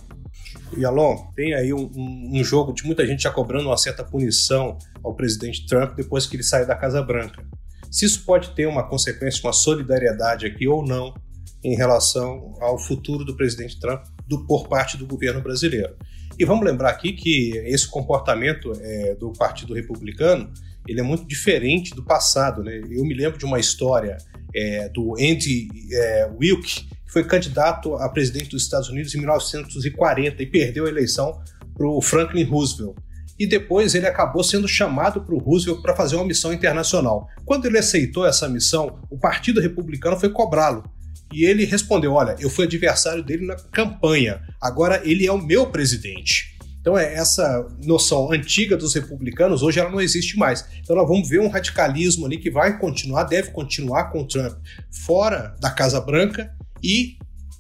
E 0.76 0.84
Alon, 0.84 1.16
tem 1.34 1.54
aí 1.54 1.72
um, 1.72 1.90
um, 1.94 2.44
jogo 2.44 2.72
de 2.72 2.84
muita 2.84 3.06
gente 3.06 3.22
já 3.22 3.30
cobrando 3.30 3.68
uma 3.68 3.76
certa 3.76 4.04
punição 4.04 4.78
ao 5.02 5.14
presidente 5.14 5.66
Trump 5.66 5.94
depois 5.94 6.26
que 6.26 6.36
ele 6.36 6.42
sai 6.42 6.66
da 6.66 6.74
Casa 6.74 7.02
Branca. 7.02 7.42
Se 7.90 8.04
isso 8.06 8.24
pode 8.24 8.50
ter 8.50 8.66
uma 8.66 8.88
consequência, 8.88 9.40
uma 9.44 9.52
solidariedade 9.52 10.46
aqui 10.46 10.66
ou 10.66 10.84
não 10.84 11.14
em 11.62 11.76
relação 11.76 12.54
ao 12.60 12.78
futuro 12.78 13.24
do 13.24 13.36
presidente 13.36 13.78
Trump 13.78 14.04
do, 14.26 14.46
por 14.46 14.66
parte 14.68 14.96
do 14.96 15.06
governo 15.06 15.40
brasileiro. 15.42 15.94
E 16.38 16.44
vamos 16.44 16.64
lembrar 16.64 16.90
aqui 16.90 17.12
que 17.12 17.56
esse 17.66 17.86
comportamento 17.86 18.72
é, 18.80 19.14
do 19.14 19.32
Partido 19.32 19.74
Republicano 19.74 20.52
ele 20.86 21.00
é 21.00 21.02
muito 21.02 21.26
diferente 21.26 21.94
do 21.94 22.02
passado. 22.02 22.62
Né? 22.62 22.80
Eu 22.90 23.04
me 23.04 23.14
lembro 23.14 23.38
de 23.38 23.44
uma 23.44 23.60
história 23.60 24.16
é, 24.54 24.88
do 24.88 25.14
Andy 25.14 25.68
é, 25.92 26.30
Wilk, 26.40 26.84
que 26.84 27.12
foi 27.12 27.24
candidato 27.24 27.94
a 27.94 28.08
presidente 28.08 28.50
dos 28.50 28.62
Estados 28.62 28.88
Unidos 28.88 29.14
em 29.14 29.18
1940 29.18 30.42
e 30.42 30.46
perdeu 30.46 30.86
a 30.86 30.88
eleição 30.88 31.40
para 31.74 31.86
o 31.86 32.00
Franklin 32.00 32.44
Roosevelt. 32.44 32.96
E 33.38 33.46
depois 33.46 33.94
ele 33.94 34.06
acabou 34.06 34.44
sendo 34.44 34.68
chamado 34.68 35.22
para 35.22 35.34
o 35.34 35.38
Roosevelt 35.38 35.82
para 35.82 35.96
fazer 35.96 36.16
uma 36.16 36.24
missão 36.24 36.52
internacional. 36.52 37.28
Quando 37.44 37.66
ele 37.66 37.78
aceitou 37.78 38.26
essa 38.26 38.48
missão, 38.48 39.00
o 39.10 39.18
Partido 39.18 39.60
Republicano 39.60 40.18
foi 40.18 40.28
cobrá-lo 40.28 40.84
e 41.32 41.44
ele 41.44 41.64
respondeu: 41.64 42.12
Olha, 42.12 42.36
eu 42.38 42.50
fui 42.50 42.64
adversário 42.64 43.22
dele 43.22 43.46
na 43.46 43.56
campanha, 43.56 44.40
agora 44.60 45.00
ele 45.04 45.26
é 45.26 45.32
o 45.32 45.42
meu 45.42 45.66
presidente. 45.66 46.52
Então, 46.82 46.98
é 46.98 47.14
essa 47.14 47.64
noção 47.84 48.32
antiga 48.32 48.76
dos 48.76 48.92
republicanos, 48.92 49.62
hoje 49.62 49.78
ela 49.78 49.88
não 49.88 50.00
existe 50.00 50.36
mais. 50.36 50.66
Então, 50.80 50.96
nós 50.96 51.06
vamos 51.06 51.28
ver 51.28 51.40
um 51.40 51.48
radicalismo 51.48 52.26
ali 52.26 52.38
que 52.38 52.50
vai 52.50 52.76
continuar, 52.76 53.22
deve 53.22 53.52
continuar 53.52 54.10
com 54.10 54.22
o 54.22 54.26
Trump 54.26 54.58
fora 54.90 55.54
da 55.60 55.70
Casa 55.70 56.00
Branca 56.00 56.52
e 56.82 57.16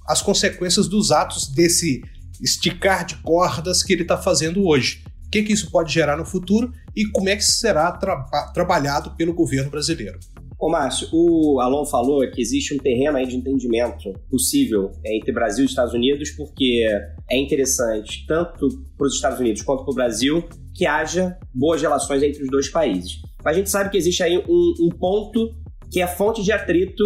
as 0.08 0.20
consequências 0.20 0.88
dos 0.88 1.12
atos 1.12 1.46
desse 1.46 2.02
esticar 2.40 3.06
de 3.06 3.14
cordas 3.18 3.84
que 3.84 3.92
ele 3.92 4.02
está 4.02 4.18
fazendo 4.18 4.66
hoje. 4.66 5.04
O 5.24 5.30
que, 5.30 5.44
que 5.44 5.52
isso 5.52 5.70
pode 5.70 5.94
gerar 5.94 6.16
no 6.16 6.26
futuro 6.26 6.72
e 6.94 7.06
como 7.06 7.28
é 7.28 7.36
que 7.36 7.44
será 7.44 7.92
tra 7.92 8.24
trabalhado 8.52 9.14
pelo 9.16 9.32
governo 9.32 9.70
brasileiro. 9.70 10.18
Ô 10.62 10.70
Márcio, 10.70 11.08
o 11.10 11.60
Alon 11.60 11.84
falou 11.84 12.20
que 12.30 12.40
existe 12.40 12.72
um 12.72 12.78
terreno 12.78 13.16
aí 13.16 13.26
de 13.26 13.34
entendimento 13.34 14.12
possível 14.30 14.92
entre 15.04 15.32
Brasil 15.32 15.64
e 15.64 15.66
Estados 15.66 15.92
Unidos, 15.92 16.30
porque 16.30 16.86
é 17.28 17.36
interessante 17.36 18.24
tanto 18.28 18.68
para 18.96 19.08
os 19.08 19.16
Estados 19.16 19.40
Unidos 19.40 19.62
quanto 19.62 19.82
para 19.82 19.90
o 19.90 19.94
Brasil 19.96 20.48
que 20.72 20.86
haja 20.86 21.36
boas 21.52 21.82
relações 21.82 22.22
entre 22.22 22.44
os 22.44 22.48
dois 22.48 22.68
países. 22.68 23.20
Mas 23.44 23.56
a 23.56 23.58
gente 23.58 23.70
sabe 23.70 23.90
que 23.90 23.96
existe 23.96 24.22
aí 24.22 24.38
um, 24.38 24.74
um 24.86 24.88
ponto 24.88 25.50
que 25.90 26.00
é 26.00 26.06
fonte 26.06 26.44
de 26.44 26.52
atrito 26.52 27.02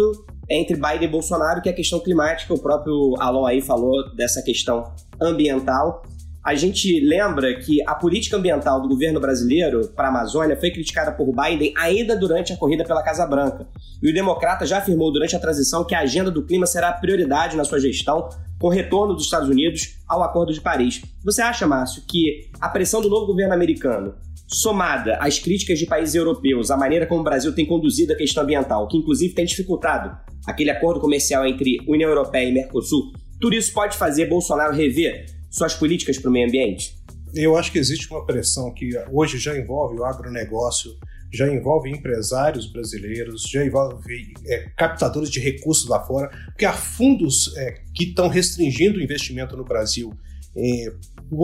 entre 0.47 0.75
Biden 0.75 1.05
e 1.05 1.11
Bolsonaro, 1.11 1.59
que 1.59 1.67
é 1.67 1.71
a 1.71 1.75
questão 1.75 1.99
climática. 1.99 2.53
O 2.53 2.61
próprio 2.61 3.15
Alon 3.17 3.43
aí 3.43 3.59
falou 3.59 4.13
dessa 4.15 4.43
questão 4.43 4.83
ambiental 5.19 6.03
a 6.47 6.55
gente 6.55 7.01
lembra 7.01 7.59
que 7.59 7.85
a 7.85 7.93
política 7.93 8.37
ambiental 8.37 8.81
do 8.81 8.87
governo 8.87 9.19
brasileiro 9.19 9.89
para 9.89 10.07
a 10.07 10.09
Amazônia 10.09 10.55
foi 10.55 10.71
criticada 10.71 11.11
por 11.11 11.35
Biden 11.35 11.73
ainda 11.75 12.15
durante 12.15 12.53
a 12.53 12.55
corrida 12.55 12.85
pela 12.85 13.03
Casa 13.03 13.25
Branca. 13.25 13.67
E 14.01 14.09
o 14.09 14.13
democrata 14.13 14.65
já 14.65 14.77
afirmou 14.77 15.11
durante 15.11 15.35
a 15.35 15.39
transição 15.39 15.83
que 15.83 15.93
a 15.93 15.99
agenda 15.99 16.31
do 16.31 16.45
clima 16.45 16.65
será 16.65 16.93
prioridade 16.93 17.57
na 17.57 17.65
sua 17.65 17.81
gestão, 17.81 18.29
com 18.57 18.69
retorno 18.69 19.13
dos 19.13 19.25
Estados 19.25 19.49
Unidos 19.49 19.97
ao 20.07 20.23
Acordo 20.23 20.53
de 20.53 20.61
Paris. 20.61 21.01
Você 21.21 21.41
acha, 21.41 21.67
Márcio, 21.67 22.03
que 22.07 22.49
a 22.61 22.69
pressão 22.69 23.01
do 23.01 23.09
novo 23.09 23.25
governo 23.25 23.53
americano, 23.53 24.15
somada 24.47 25.17
às 25.19 25.39
críticas 25.39 25.77
de 25.77 25.85
países 25.85 26.15
europeus, 26.15 26.71
a 26.71 26.77
maneira 26.77 27.05
como 27.05 27.19
o 27.19 27.25
Brasil 27.25 27.53
tem 27.53 27.65
conduzido 27.65 28.13
a 28.13 28.15
questão 28.15 28.43
ambiental, 28.43 28.87
que 28.87 28.95
inclusive 28.95 29.33
tem 29.33 29.43
dificultado 29.43 30.17
aquele 30.45 30.69
acordo 30.69 31.01
comercial 31.01 31.45
entre 31.45 31.79
União 31.85 32.09
Europeia 32.09 32.47
e 32.47 32.53
Mercosul, 32.53 33.11
tudo 33.37 33.53
isso 33.53 33.73
pode 33.73 33.97
fazer 33.97 34.27
Bolsonaro 34.27 34.73
rever 34.73 35.36
suas 35.49 35.73
políticas 35.73 36.17
para 36.17 36.29
o 36.29 36.31
meio 36.31 36.47
ambiente? 36.47 36.97
Eu 37.33 37.57
acho 37.57 37.71
que 37.71 37.77
existe 37.77 38.09
uma 38.09 38.25
pressão 38.25 38.73
que 38.73 38.89
hoje 39.11 39.37
já 39.37 39.57
envolve 39.57 39.99
o 39.99 40.05
agronegócio, 40.05 40.91
já 41.31 41.47
envolve 41.47 41.89
empresários 41.89 42.71
brasileiros, 42.71 43.43
já 43.43 43.65
envolve 43.65 44.33
é, 44.45 44.69
captadores 44.77 45.29
de 45.29 45.39
recursos 45.39 45.87
lá 45.89 45.99
fora, 46.05 46.29
porque 46.47 46.65
há 46.65 46.73
fundos 46.73 47.53
é, 47.57 47.81
que 47.93 48.05
estão 48.05 48.27
restringindo 48.27 48.97
o 48.97 49.01
investimento 49.01 49.57
no 49.57 49.65
Brasil 49.65 50.13
é, 50.55 50.91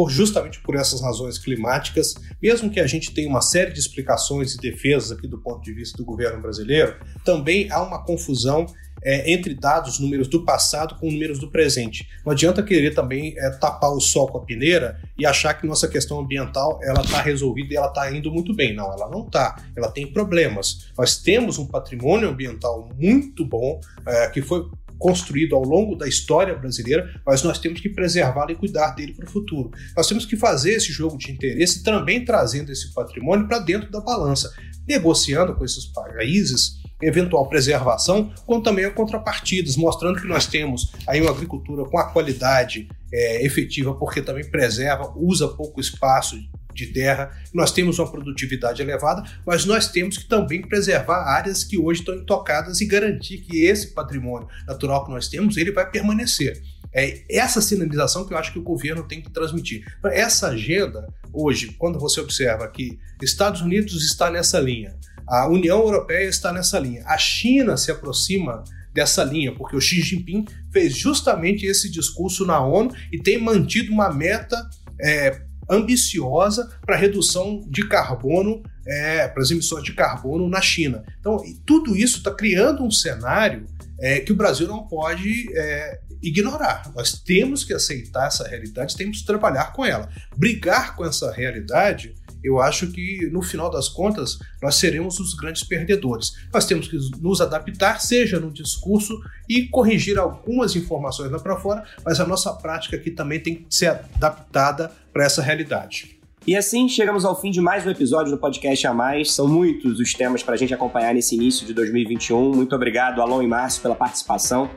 justamente 0.09 0.59
por 0.61 0.75
essas 0.75 1.01
razões 1.01 1.37
climáticas, 1.37 2.15
mesmo 2.41 2.69
que 2.69 2.79
a 2.79 2.87
gente 2.87 3.13
tenha 3.13 3.29
uma 3.29 3.41
série 3.41 3.71
de 3.71 3.79
explicações 3.79 4.55
e 4.55 4.57
defesas 4.57 5.11
aqui 5.11 5.27
do 5.27 5.39
ponto 5.39 5.61
de 5.61 5.73
vista 5.73 5.97
do 5.97 6.05
governo 6.05 6.41
brasileiro, 6.41 6.95
também 7.23 7.69
há 7.71 7.83
uma 7.83 8.03
confusão 8.03 8.65
é, 9.03 9.31
entre 9.31 9.53
dados, 9.53 9.99
números 9.99 10.27
do 10.27 10.43
passado 10.43 10.95
com 10.95 11.11
números 11.11 11.39
do 11.39 11.49
presente. 11.49 12.07
Não 12.25 12.31
adianta 12.31 12.63
querer 12.63 12.93
também 12.93 13.33
é, 13.37 13.49
tapar 13.51 13.91
o 13.91 13.99
sol 13.99 14.27
com 14.27 14.37
a 14.37 14.45
peneira 14.45 14.99
e 15.17 15.25
achar 15.25 15.53
que 15.53 15.67
nossa 15.67 15.87
questão 15.87 16.19
ambiental 16.19 16.79
ela 16.83 17.01
está 17.01 17.21
resolvida 17.21 17.73
e 17.73 17.77
ela 17.77 17.87
está 17.87 18.11
indo 18.11 18.31
muito 18.31 18.55
bem. 18.55 18.73
Não, 18.73 18.91
ela 18.91 19.09
não 19.09 19.25
está. 19.25 19.61
Ela 19.75 19.91
tem 19.91 20.07
problemas. 20.07 20.87
Nós 20.97 21.17
temos 21.17 21.57
um 21.57 21.67
patrimônio 21.67 22.29
ambiental 22.29 22.89
muito 22.97 23.45
bom 23.45 23.79
é, 24.05 24.29
que 24.29 24.41
foi 24.41 24.65
construído 24.97 25.53
ao 25.53 25.63
longo 25.63 25.95
da 25.95 26.07
história 26.07 26.55
brasileira, 26.55 27.19
mas 27.25 27.43
nós 27.43 27.59
temos 27.59 27.81
que 27.81 27.89
preservá-lo 27.89 28.51
e 28.51 28.55
cuidar 28.55 28.91
dele 28.91 29.13
para 29.13 29.25
o 29.25 29.29
futuro. 29.29 29.69
Nós 29.97 30.07
temos 30.07 30.25
que 30.25 30.37
fazer 30.37 30.75
esse 30.75 30.93
jogo 30.93 31.17
de 31.17 31.29
interesse 31.29 31.83
também 31.83 32.23
trazendo 32.23 32.71
esse 32.71 32.93
patrimônio 32.93 33.45
para 33.45 33.59
dentro 33.59 33.91
da 33.91 33.99
balança, 33.99 34.53
negociando 34.87 35.55
com 35.55 35.65
esses 35.65 35.85
países 35.87 36.82
eventual 37.07 37.47
preservação, 37.47 38.31
como 38.45 38.61
também 38.61 38.85
a 38.85 38.91
contrapartidas, 38.91 39.75
mostrando 39.75 40.19
que 40.19 40.27
nós 40.27 40.45
temos 40.47 40.91
aí 41.07 41.21
uma 41.21 41.31
agricultura 41.31 41.85
com 41.85 41.97
a 41.97 42.09
qualidade 42.11 42.87
é, 43.11 43.45
efetiva, 43.45 43.93
porque 43.93 44.21
também 44.21 44.49
preserva, 44.49 45.13
usa 45.15 45.47
pouco 45.47 45.79
espaço 45.79 46.37
de 46.73 46.87
terra, 46.87 47.31
nós 47.53 47.71
temos 47.71 47.99
uma 47.99 48.09
produtividade 48.09 48.81
elevada, 48.81 49.23
mas 49.45 49.65
nós 49.65 49.87
temos 49.87 50.17
que 50.17 50.27
também 50.27 50.61
preservar 50.61 51.23
áreas 51.23 51.63
que 51.63 51.77
hoje 51.77 51.99
estão 51.99 52.15
intocadas 52.15 52.81
e 52.81 52.85
garantir 52.85 53.39
que 53.39 53.63
esse 53.65 53.93
patrimônio 53.93 54.47
natural 54.67 55.05
que 55.05 55.11
nós 55.11 55.27
temos, 55.27 55.55
ele 55.57 55.71
vai 55.71 55.89
permanecer. 55.89 56.61
É 56.95 57.23
essa 57.29 57.59
sinalização 57.59 58.25
que 58.25 58.33
eu 58.33 58.37
acho 58.37 58.53
que 58.53 58.59
o 58.59 58.63
governo 58.63 59.03
tem 59.03 59.21
que 59.21 59.31
transmitir. 59.31 59.83
Essa 60.05 60.49
agenda, 60.49 61.07
hoje, 61.31 61.75
quando 61.77 61.99
você 61.99 62.21
observa 62.21 62.67
que 62.67 62.99
Estados 63.21 63.61
Unidos 63.61 64.03
está 64.05 64.29
nessa 64.29 64.59
linha, 64.59 64.95
a 65.27 65.47
União 65.47 65.79
Europeia 65.79 66.27
está 66.27 66.51
nessa 66.51 66.79
linha. 66.79 67.03
A 67.05 67.17
China 67.17 67.77
se 67.77 67.91
aproxima 67.91 68.63
dessa 68.93 69.23
linha, 69.23 69.53
porque 69.55 69.75
o 69.75 69.81
Xi 69.81 70.01
Jinping 70.01 70.45
fez 70.71 70.95
justamente 70.95 71.65
esse 71.65 71.89
discurso 71.89 72.45
na 72.45 72.63
ONU 72.63 72.93
e 73.11 73.17
tem 73.17 73.41
mantido 73.41 73.91
uma 73.91 74.13
meta 74.13 74.69
é, 75.01 75.41
ambiciosa 75.69 76.69
para 76.85 76.95
redução 76.95 77.61
de 77.67 77.87
carbono, 77.87 78.61
é, 78.85 79.27
para 79.27 79.41
as 79.41 79.49
emissões 79.49 79.83
de 79.83 79.93
carbono 79.93 80.47
na 80.47 80.61
China. 80.61 81.03
Então, 81.19 81.41
tudo 81.65 81.95
isso 81.95 82.17
está 82.17 82.33
criando 82.33 82.83
um 82.83 82.91
cenário 82.91 83.65
é, 83.99 84.19
que 84.19 84.31
o 84.31 84.35
Brasil 84.35 84.67
não 84.67 84.85
pode 84.85 85.47
é, 85.55 85.99
ignorar. 86.21 86.91
Nós 86.95 87.13
temos 87.13 87.63
que 87.63 87.73
aceitar 87.73 88.27
essa 88.27 88.47
realidade, 88.47 88.95
temos 88.95 89.19
que 89.19 89.25
trabalhar 89.25 89.73
com 89.73 89.85
ela. 89.85 90.09
Brigar 90.35 90.95
com 90.95 91.05
essa 91.05 91.31
realidade 91.31 92.13
eu 92.43 92.59
acho 92.59 92.91
que 92.91 93.29
no 93.31 93.41
final 93.41 93.69
das 93.69 93.87
contas 93.87 94.37
nós 94.61 94.75
seremos 94.75 95.19
os 95.19 95.33
grandes 95.33 95.63
perdedores. 95.63 96.33
Nós 96.53 96.65
temos 96.65 96.87
que 96.87 96.97
nos 97.21 97.41
adaptar, 97.41 98.01
seja 98.01 98.39
no 98.39 98.51
discurso 98.51 99.19
e 99.47 99.67
corrigir 99.67 100.19
algumas 100.19 100.75
informações 100.75 101.31
lá 101.31 101.39
para 101.39 101.57
fora, 101.57 101.83
mas 102.03 102.19
a 102.19 102.27
nossa 102.27 102.51
prática 102.53 102.95
aqui 102.95 103.11
também 103.11 103.39
tem 103.39 103.55
que 103.55 103.65
ser 103.69 103.87
adaptada 103.87 104.91
para 105.11 105.25
essa 105.25 105.41
realidade. 105.41 106.19
E 106.45 106.57
assim 106.57 106.89
chegamos 106.89 107.23
ao 107.23 107.39
fim 107.39 107.51
de 107.51 107.61
mais 107.61 107.85
um 107.85 107.89
episódio 107.89 108.29
do 108.29 108.37
podcast 108.37 108.85
A 108.85 108.93
Mais. 108.93 109.31
São 109.31 109.47
muitos 109.47 109.97
os 109.97 110.13
temas 110.13 110.43
para 110.43 110.55
a 110.55 110.57
gente 110.57 110.73
acompanhar 110.73 111.13
nesse 111.13 111.35
início 111.35 111.65
de 111.65 111.73
2021. 111.73 112.53
Muito 112.53 112.75
obrigado, 112.75 113.21
Alon 113.21 113.41
e 113.41 113.47
Márcio, 113.47 113.81
pela 113.81 113.95
participação. 113.95 114.69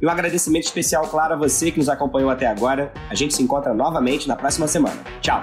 E 0.00 0.06
um 0.06 0.10
agradecimento 0.10 0.64
especial, 0.64 1.06
claro, 1.06 1.34
a 1.34 1.36
você 1.36 1.70
que 1.70 1.78
nos 1.78 1.90
acompanhou 1.90 2.30
até 2.30 2.46
agora. 2.46 2.92
A 3.10 3.14
gente 3.14 3.34
se 3.34 3.42
encontra 3.42 3.74
novamente 3.74 4.26
na 4.26 4.36
próxima 4.36 4.66
semana. 4.66 5.00
Tchau! 5.20 5.42